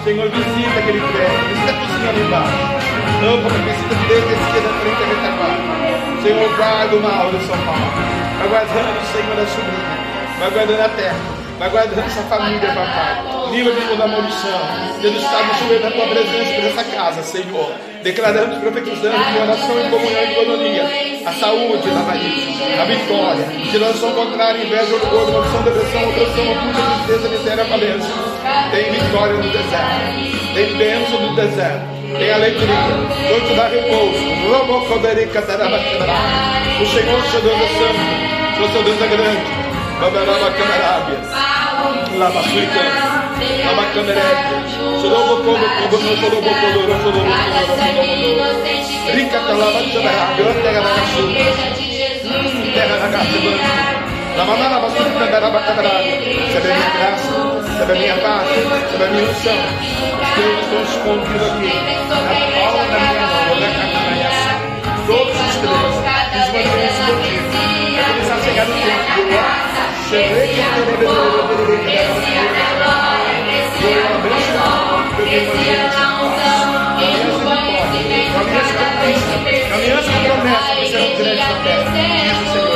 [0.04, 1.48] Senhor, visita aquele prédio.
[1.48, 2.58] Visita a cozinha ali embaixo.
[3.22, 6.22] Não, papai, visita direita, esquerda, frente, retaguarda.
[6.22, 7.86] Senhor, guarda o mal de São Paulo.
[8.38, 10.12] Vai guardando, Senhor, a sobrinha.
[10.40, 11.42] Vai guardando a terra.
[11.58, 13.50] Vai guardando essa família, papai.
[13.52, 14.60] Livra de toda maldição.
[15.00, 17.72] Deus está nos joelhos na tua presença por essa casa, Senhor.
[18.02, 20.82] Declaramos, profetizando de oração e comunhão e economia.
[21.24, 23.70] A saúde da Maria, a vitória.
[23.70, 28.31] Geração contrária, inveja, orgulho, maldição, depressão, opressão, oculta, tristeza, miséria, falência.
[28.70, 30.54] Tem vitória no deserto.
[30.54, 31.84] Tem bênção no deserto.
[32.18, 32.74] Tem alegria.
[33.28, 34.18] Deus te dá repouso.
[36.80, 38.62] O Senhor, seu Deus é santo.
[38.62, 39.62] O seu Deus é grande.
[40.02, 41.18] Babaraba Canarábia,
[42.18, 42.82] Lava Suica,
[43.64, 44.58] Lava Canarédia,
[45.00, 48.02] Sorobo Como, Como, No Sorobo Codoro, Sorobo Codoro,
[49.14, 51.24] Rica Talava Canarábia, Terra da Caçu,
[52.74, 53.40] Terra da Caçu,
[54.36, 56.14] Lava Lava Suica, Daraba Canarábia,
[56.52, 57.30] Sabe a minha graça,
[57.82, 58.48] sabe a minha paz,
[58.94, 61.72] a minha unção, os teus estão escondidos aqui,
[62.08, 62.20] na
[62.54, 64.52] palma da minha mão, na Catanaiaça,
[65.06, 67.50] todos os três, os mantêm escondidos,
[67.96, 69.62] vai começar a chegar no tempo do ar.
[79.72, 82.71] Caminhando com promessa, você não grande na terra.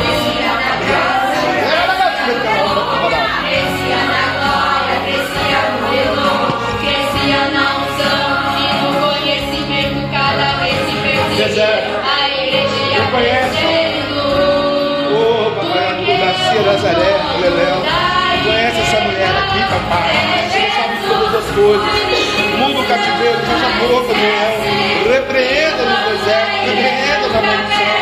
[11.47, 11.91] Deserto.
[12.99, 13.63] Não conhece?
[15.15, 17.79] Oh, papai, o Garcia Nazaré, Leléu.
[18.43, 20.11] Conhece essa mulher aqui, papai.
[20.51, 21.87] Você sabe todas as coisas.
[22.59, 24.27] Muda o cativeiro, fecha a boca do.
[25.09, 27.95] Repreenda no deserto, repreenda na maldição.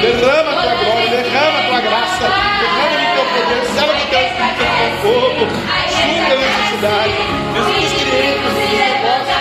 [0.00, 2.26] Derrama a tua glória, derrama a tua graça,
[2.60, 5.44] derrama o teu poder, selva o teu espírito com fogo.
[5.92, 7.16] Suga a necessidade.
[7.52, 9.36] Jesus Cristo, Jesus negócio.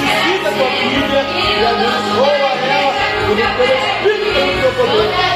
[0.00, 2.43] Visita a tua filha e abençoa
[3.40, 5.34] ela com o teu espírito e o teu poder.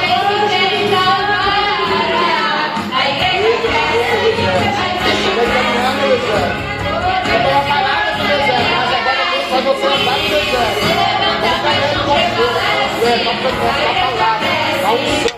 [13.25, 13.79] Vamos cantar a
[14.85, 15.29] a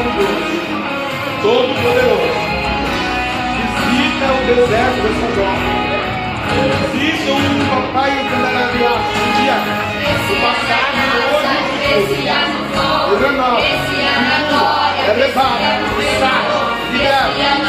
[0.00, 2.32] tremendo e maravilhoso, todo poderoso,
[3.90, 5.80] visita o deserto dessa jovem.
[6.92, 7.34] Visita o
[7.70, 8.98] papai e o candarabia, o
[9.36, 9.58] dia,
[10.10, 10.98] o passado,
[11.30, 13.18] hoje e o futuro.
[13.20, 13.60] Renova,
[15.06, 15.62] é levado,
[16.18, 16.44] sai,
[16.92, 17.28] libera,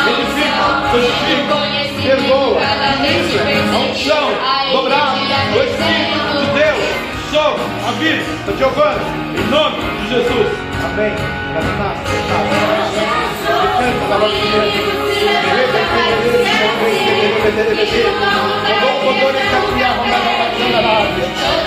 [0.10, 1.58] edifica, santifica,
[2.02, 2.62] perdoa,
[3.02, 4.28] ministra, a unção,
[4.72, 7.56] dobrada, o Espírito de Deus, sou
[7.88, 9.02] a vida da Giovana,
[9.34, 10.48] em nome de Jesus.
[10.84, 11.14] Amém.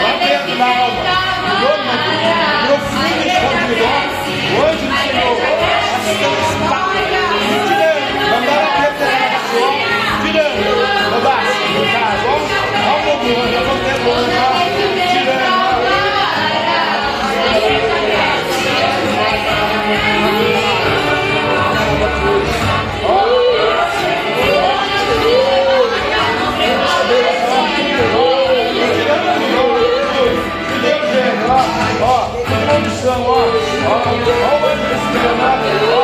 [0.05, 1.03] Aberto na alma,
[2.67, 3.85] profundo escondido,
[4.53, 5.35] o anjo do Senhor,
[7.67, 9.84] tirando, mandaram a pedra
[10.35, 10.67] tirando,
[11.13, 12.51] mandaram, vamos,
[12.85, 14.33] vamos, vamos, vamos,
[15.13, 15.65] tirando.
[32.03, 32.29] Ó,
[32.67, 36.04] condição, ó, ó, ó, o anjo desse granado, ó, lá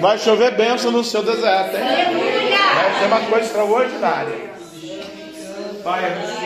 [0.00, 1.82] Vai chover bênção no seu deserto, hein?
[1.82, 4.48] Vai ser uma coisa extraordinária.
[5.82, 6.38] Pai, abençoa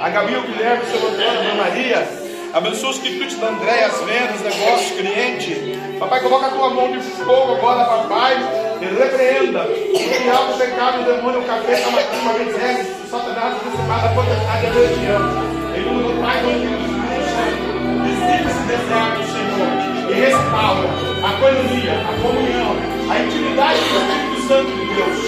[0.00, 2.08] a Gabi, o Guilherme, o seu Antônio, a Ana Maria.
[2.54, 5.78] Abençoa os quitutes da Andréia, as vendas, negócios, cliente.
[5.98, 8.36] Papai, coloca a tua mão de fogo agora, papai.
[8.80, 13.10] E repreenda o diabo, o pecado, o demônio, o capeta, a macumba, a miséria, o
[13.10, 15.22] satanás, o principado, a potestade, a religião.
[15.76, 17.60] Em nome do Pai, do Filho e do Espírito Santo.
[18.02, 19.70] Visita esse deserto, Senhor,
[20.08, 20.88] e restaura
[21.22, 22.72] a coinonia, a comunhão,
[23.10, 25.18] a intimidade com o Espírito Santo de Deus.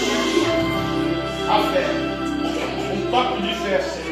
[1.47, 1.85] A fé.
[2.91, 4.04] Um toque de fé, Senhor.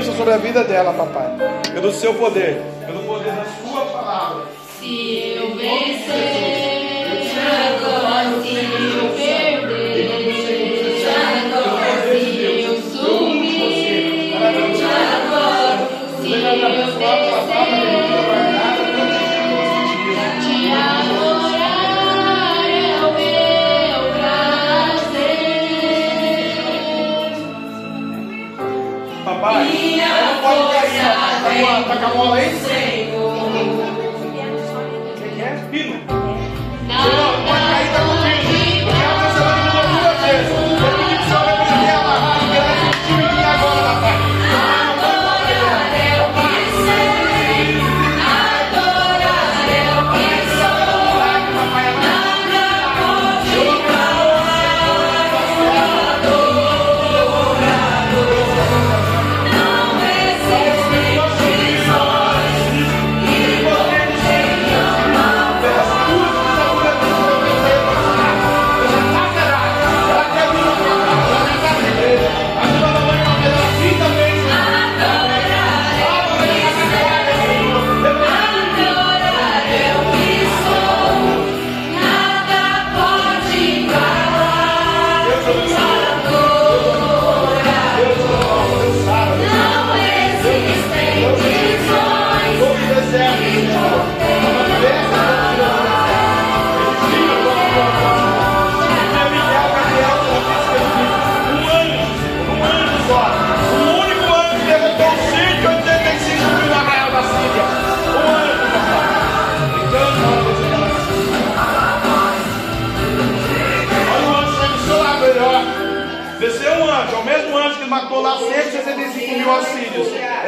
[0.00, 1.36] bênção sobre a vida dela, papai.
[1.74, 4.46] Pelo seu poder, pelo poder da sua palavra.
[4.78, 6.49] Se eu vencer.
[32.00, 32.69] tacar uma bola aí?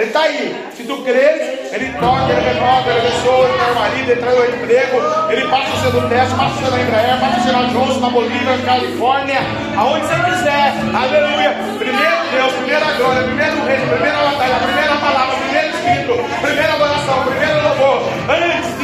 [0.03, 0.67] Ele está aí.
[0.77, 4.37] Se tu creres, ele toca, ele renova, ele abençoa, ele traz o marido, ele traz
[4.37, 4.97] o emprego,
[5.31, 8.01] ele passa o seu no teste, passa o seu na Embraer, passa o seu na
[8.01, 9.39] na Bolívia, na Califórnia,
[9.77, 10.75] aonde você quiser.
[10.93, 11.55] Aleluia.
[11.79, 17.63] Primeiro Deus, primeira glória, primeiro reino, primeira batalha, primeira palavra, primeiro espírito, primeira adoração, primeiro
[17.63, 18.03] louvor.
[18.27, 18.82] Antes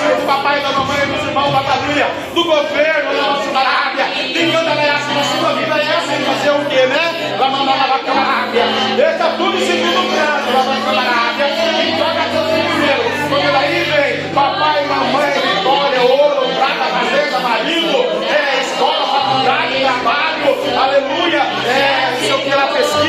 [0.00, 4.52] do papai e da mamãe, dos irmãos da família, do governo da nossa Arábia, de
[4.52, 7.36] cantar a ação da sua vida, é assim fazer o quê, né?
[7.38, 8.64] Lá mandar lá para a Arábia.
[8.92, 11.46] Ele está tudo em segundo plano, lá para a Arábia.
[11.84, 13.02] E toca tudo primeiro.
[13.28, 17.96] Quando daí vem papai, mamãe, vitória, ouro, prata, fazenda, marido,
[18.30, 22.99] é, escola, faculdade, trabalho, aleluia, é, não sei o que lá, pesquisa,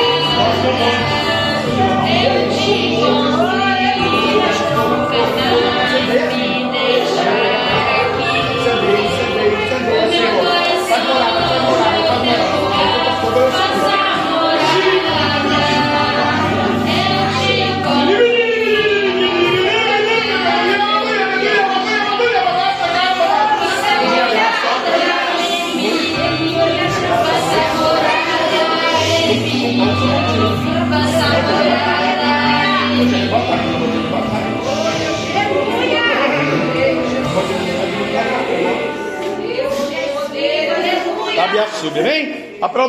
[8.59, 10.45] Incendei, incendei, incendei, Senhor.
[10.89, 13.21] Vai morar, vai morar, vai morar.
[13.23, 15.08] Todo o Espírito.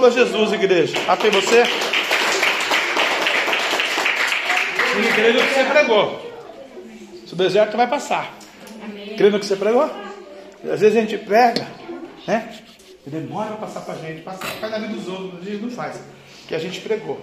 [0.10, 0.98] Aprova Jesus, igreja.
[1.08, 1.64] Até você.
[4.86, 6.32] Sim, crendo que você pregou.
[7.28, 8.34] Se o deserto vai passar.
[9.16, 9.84] Crendo que você pregou?
[10.64, 11.68] Às vezes a gente prega,
[12.28, 12.54] né?
[13.06, 14.22] E demora para passar para a gente.
[14.22, 16.02] Passa, faz na vida dos outros, a gente não faz.
[16.48, 17.20] Que a gente pregou.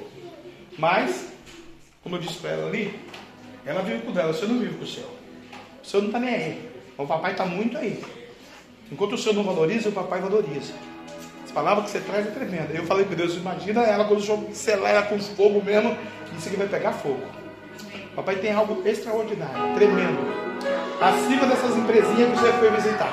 [0.78, 1.26] Mas,
[2.02, 2.98] como eu disse para ela ali,
[3.64, 5.04] ela vive com o dela, você não vive com o seu.
[5.82, 6.70] O seu não está nem aí.
[6.96, 8.02] O papai está muito aí.
[8.90, 10.72] Enquanto o senhor não valoriza, o papai valoriza.
[11.56, 12.68] As palavras que você traz é tremenda.
[12.74, 15.96] Eu falei para Deus, imagina ela quando o selar ela com fogo mesmo,
[16.36, 17.22] isso aqui vai pegar fogo.
[18.14, 20.18] Papai tem algo extraordinário, tremendo.
[21.00, 23.10] Acima dessas empresinhas que você foi visitar.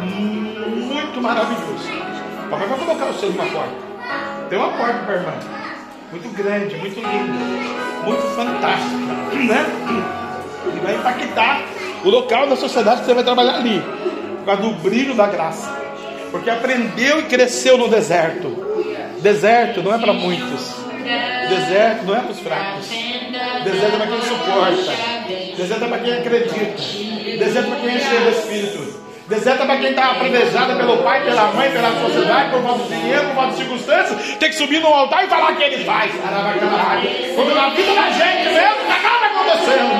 [0.00, 1.86] Muito maravilhoso.
[2.50, 3.74] Papai vai colocar o senhor numa porta.
[4.50, 5.32] Tem uma porta para irmã.
[6.10, 9.66] Muito grande, muito linda, muito fantástica, né?
[10.74, 11.60] E vai impactar
[12.04, 13.80] o local da sociedade que você vai trabalhar ali,
[14.38, 15.81] por causa do brilho da graça,
[16.32, 18.48] porque aprendeu e cresceu no deserto.
[19.20, 20.74] Deserto não é para muitos.
[21.48, 22.88] Deserto não é para os fracos.
[22.88, 25.56] Deserto é para quem suporta.
[25.56, 26.82] Deserto é para quem acredita.
[27.38, 29.01] Deserto é para quem é cheio do Espírito.
[29.28, 32.88] Deserta tá para quem está aprendizado pelo pai, pela mãe, pela sociedade, por falta de
[32.88, 35.84] dinheiro, por falta de circunstâncias, tem que subir no altar e falar o que ele
[35.84, 36.12] faz.
[37.34, 39.96] Quando na vida da gente mesmo, tá nada acontecendo,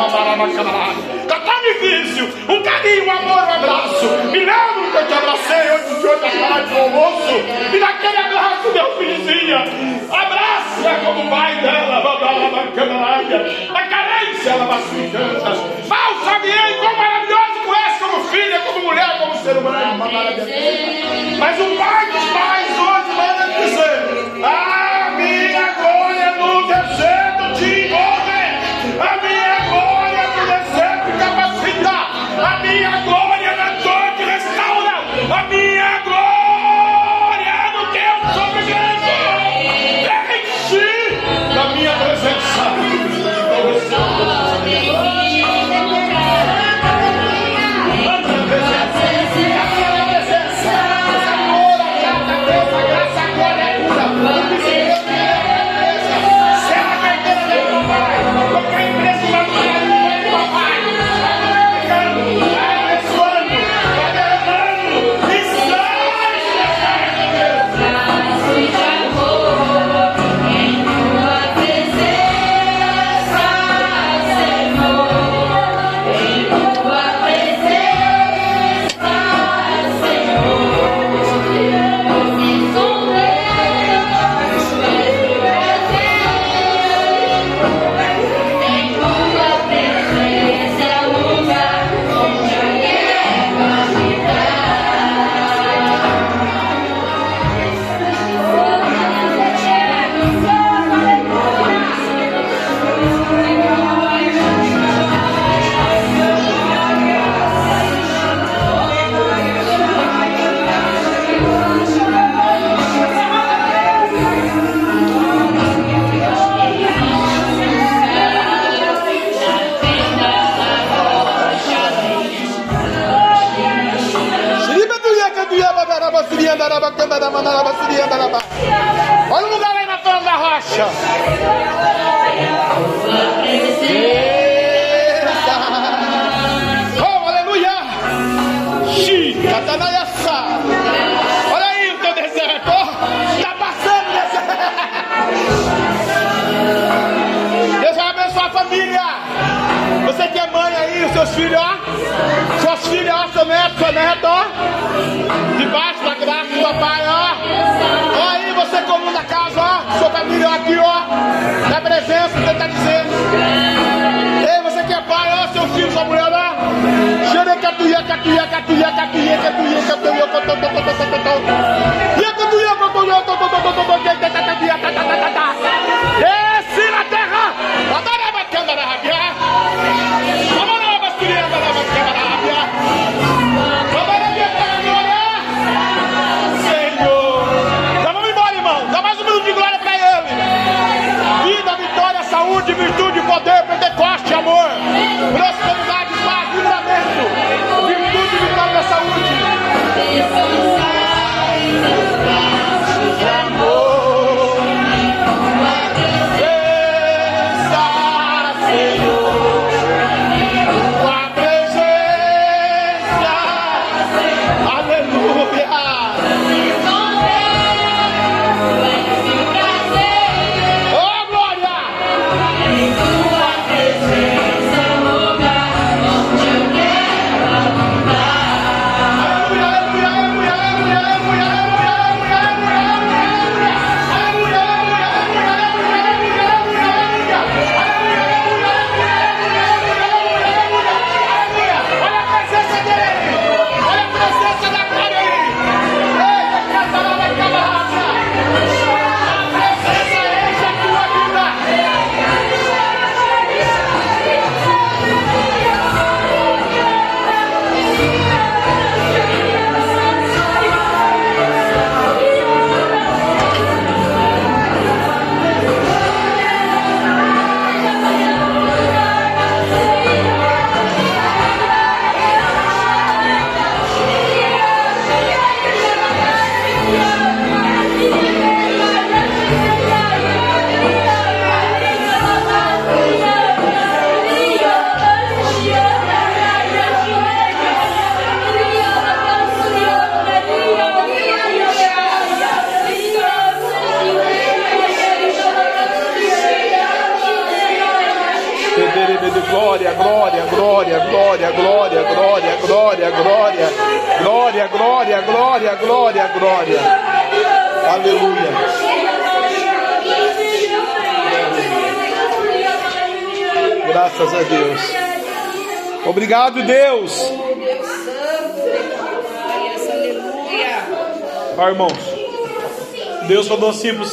[1.29, 2.29] tá tão difícil.
[2.49, 4.07] Um carinho, um amor, um abraço.
[4.33, 7.35] Me lembro que eu te abracei hoje de hoje à tarde de almoço.
[7.73, 9.65] E naquele abraço, meu filhozinha,
[10.11, 12.03] abraça como vai dela,
[13.75, 19.37] a carência, ela vai se Mal sabia tão maravilhoso és como filha, como mulher, como
[19.43, 19.99] ser humano.
[21.39, 22.72] Mas o Pai dos pais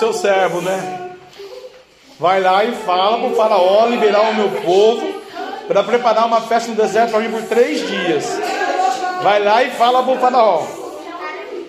[0.09, 1.11] seu servo, né?
[2.19, 5.21] Vai lá e fala para o faraó liberar o meu povo
[5.67, 8.25] para preparar uma festa no deserto para mim por três dias.
[9.21, 10.63] Vai lá e fala para o faraó.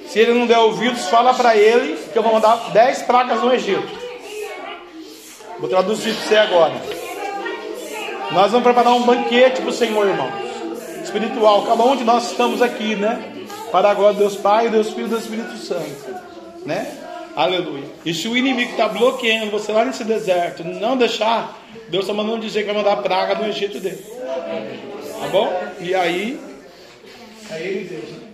[0.09, 3.53] Se ele não der ouvidos, fala para ele que eu vou mandar dez pragas no
[3.53, 3.89] Egito.
[5.59, 6.75] Vou traduzir para você agora.
[8.33, 10.31] Nós vamos preparar um banquete para o Senhor, irmão.
[11.05, 11.63] Espiritual.
[11.67, 13.45] Cada um de nós estamos aqui, né?
[13.71, 16.21] Para agora Deus Pai, Deus Filho e Deus Espírito Santo.
[16.65, 17.00] Né?
[17.37, 17.85] Aleluia.
[18.05, 21.59] E se o inimigo está bloqueando você lá nesse deserto, não deixar,
[21.89, 24.05] Deus está mandando dizer que vai mandar praga no Egito dele.
[25.21, 25.53] Tá bom?
[25.81, 26.41] E aí,
[27.51, 28.29] é ele Deus, né?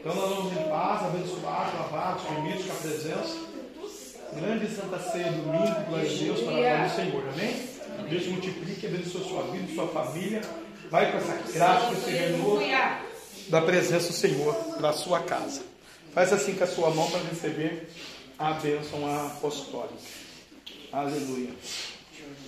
[0.00, 3.46] Então nós vamos em paz, abençoar, lavados, remidos com a presença.
[4.34, 7.24] Grande Santa Ceia domingo, glória a Deus, para a do Senhor.
[7.32, 7.56] Amém?
[8.08, 10.42] Deus multiplique, abençoe sua vida, sua família.
[10.90, 12.62] Vai com essa graça, com esse renova
[13.48, 15.62] da presença do Senhor para a sua casa.
[16.16, 17.90] Faz assim com a sua mão para receber
[18.38, 20.00] a bênção apostólica.
[20.90, 21.50] Aleluia.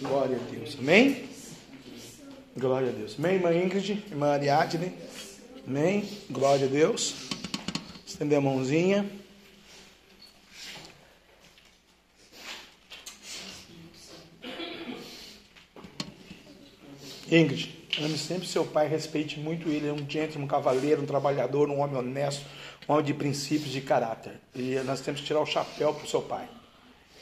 [0.01, 0.75] Glória a Deus.
[0.79, 1.29] Amém?
[2.57, 3.17] Glória a Deus.
[3.19, 4.95] Amém, irmã Ingrid, irmã Ariadne.
[5.67, 6.09] Amém?
[6.31, 7.15] Glória a Deus.
[8.07, 9.07] Estender a mãozinha.
[17.31, 19.89] Ingrid, ame sempre seu pai, respeite muito ele.
[19.89, 22.47] É um gentleman, um cavaleiro, um trabalhador, um homem honesto,
[22.89, 24.41] homem de princípios e caráter.
[24.55, 26.49] E nós temos que tirar o chapéu para o seu pai.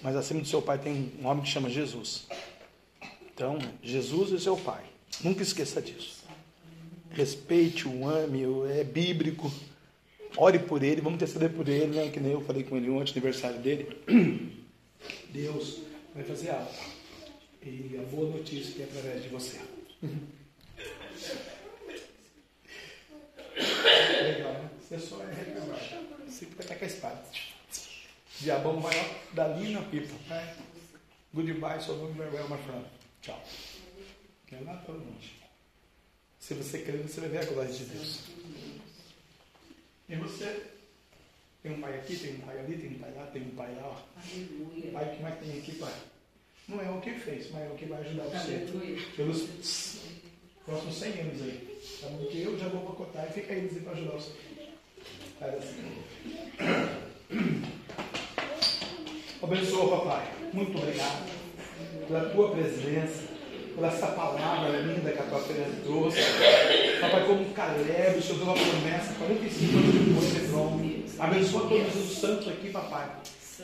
[0.01, 2.27] Mas acima do seu pai tem um homem que chama Jesus.
[3.35, 4.85] Então, Jesus é seu pai.
[5.23, 6.25] Nunca esqueça disso.
[7.11, 9.51] Respeite-o, ame-o, é bíblico.
[10.37, 12.11] Ore por ele, vamos interceder por ele, né?
[12.11, 13.89] Que nem eu falei com ele ontem, aniversário dele.
[15.31, 15.81] Deus
[16.15, 16.71] vai fazer algo.
[17.63, 19.59] E a boa notícia que é através de você.
[24.23, 24.71] Legal, né?
[24.87, 25.81] Você só é reprobado.
[26.29, 27.25] Você fica até com a espada.
[28.39, 30.15] Diabão maior dali na pipa.
[30.29, 30.57] Né?
[31.35, 32.87] Goodbye, so long, farewell, my friend.
[33.21, 33.43] Tchau.
[34.53, 35.35] Não é nada para longe.
[36.39, 38.21] Se você crer, você vai ver a glória de Deus.
[40.09, 40.67] E você
[41.65, 43.75] tem um pai aqui, tem um pai ali, tem um pai lá, tem um pai
[43.75, 43.89] lá.
[43.89, 43.97] Ó.
[44.39, 45.95] O pai que mais tem aqui, pai?
[46.69, 48.67] Não é o que fez, mas é o que vai ajudar você.
[49.17, 49.99] Pelos
[50.65, 51.81] próximos 100 anos aí.
[52.01, 52.27] Tá bom?
[52.27, 54.46] Que eu já vou pacotar e fica aí para ajudar você.
[59.43, 60.33] Abençoa, papai.
[60.55, 61.31] Muito obrigado
[62.09, 63.25] pela tua presença,
[63.75, 66.21] por essa palavra linda que a tua filha trouxe.
[67.03, 70.81] Papai, como Caleb, o Senhor deu uma promessa, 45 anos depois, Hebron.
[71.19, 73.07] Abençoa todos os santos aqui, papai,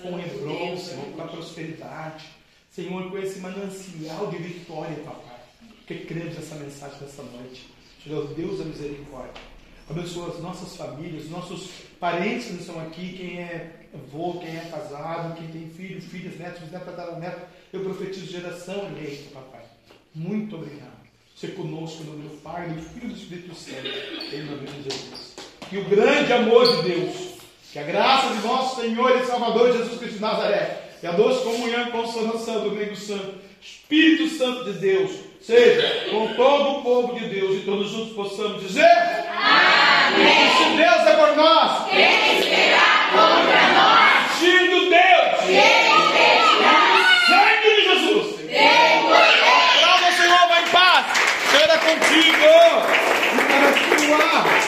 [0.03, 2.27] com Hebron, Senhor, com a prosperidade.
[2.71, 5.41] Senhor, com esse manancial de vitória, papai.
[5.79, 7.67] Porque cremos nessa mensagem dessa noite.
[8.05, 9.52] Senhor, Deus da misericórdia.
[9.91, 15.37] Abençoa as nossas famílias, nossos parentes que estão aqui, quem é avô, quem é casado,
[15.37, 17.43] quem tem filhos, filhas, netos, netos.
[17.73, 19.63] Eu profetizo geração eleita, papai.
[20.15, 21.03] Muito obrigado.
[21.37, 23.89] Ser conosco no meu Pai, do Filho e do Espírito Santo.
[24.33, 25.35] Em nome de Jesus.
[25.69, 27.39] Que o grande amor de Deus,
[27.73, 31.43] que a graça de nosso Senhor e Salvador Jesus Cristo de Nazaré, e a doce
[31.43, 37.19] comunhão e consolação do meio santo, Espírito Santo de Deus, seja com todo o povo
[37.19, 38.87] de Deus e todos juntos possamos dizer:
[39.29, 40.51] Amém.
[40.57, 44.39] Se Deus é por nós, quem será contra nós?
[44.39, 46.83] Filho de Deus, quem impedirá?
[47.27, 48.37] Sangue de Jesus.
[48.37, 48.53] Deus.
[49.79, 51.07] Então, Senhor vai em paz.
[51.51, 52.43] Será é contigo.
[53.33, 54.62] E para.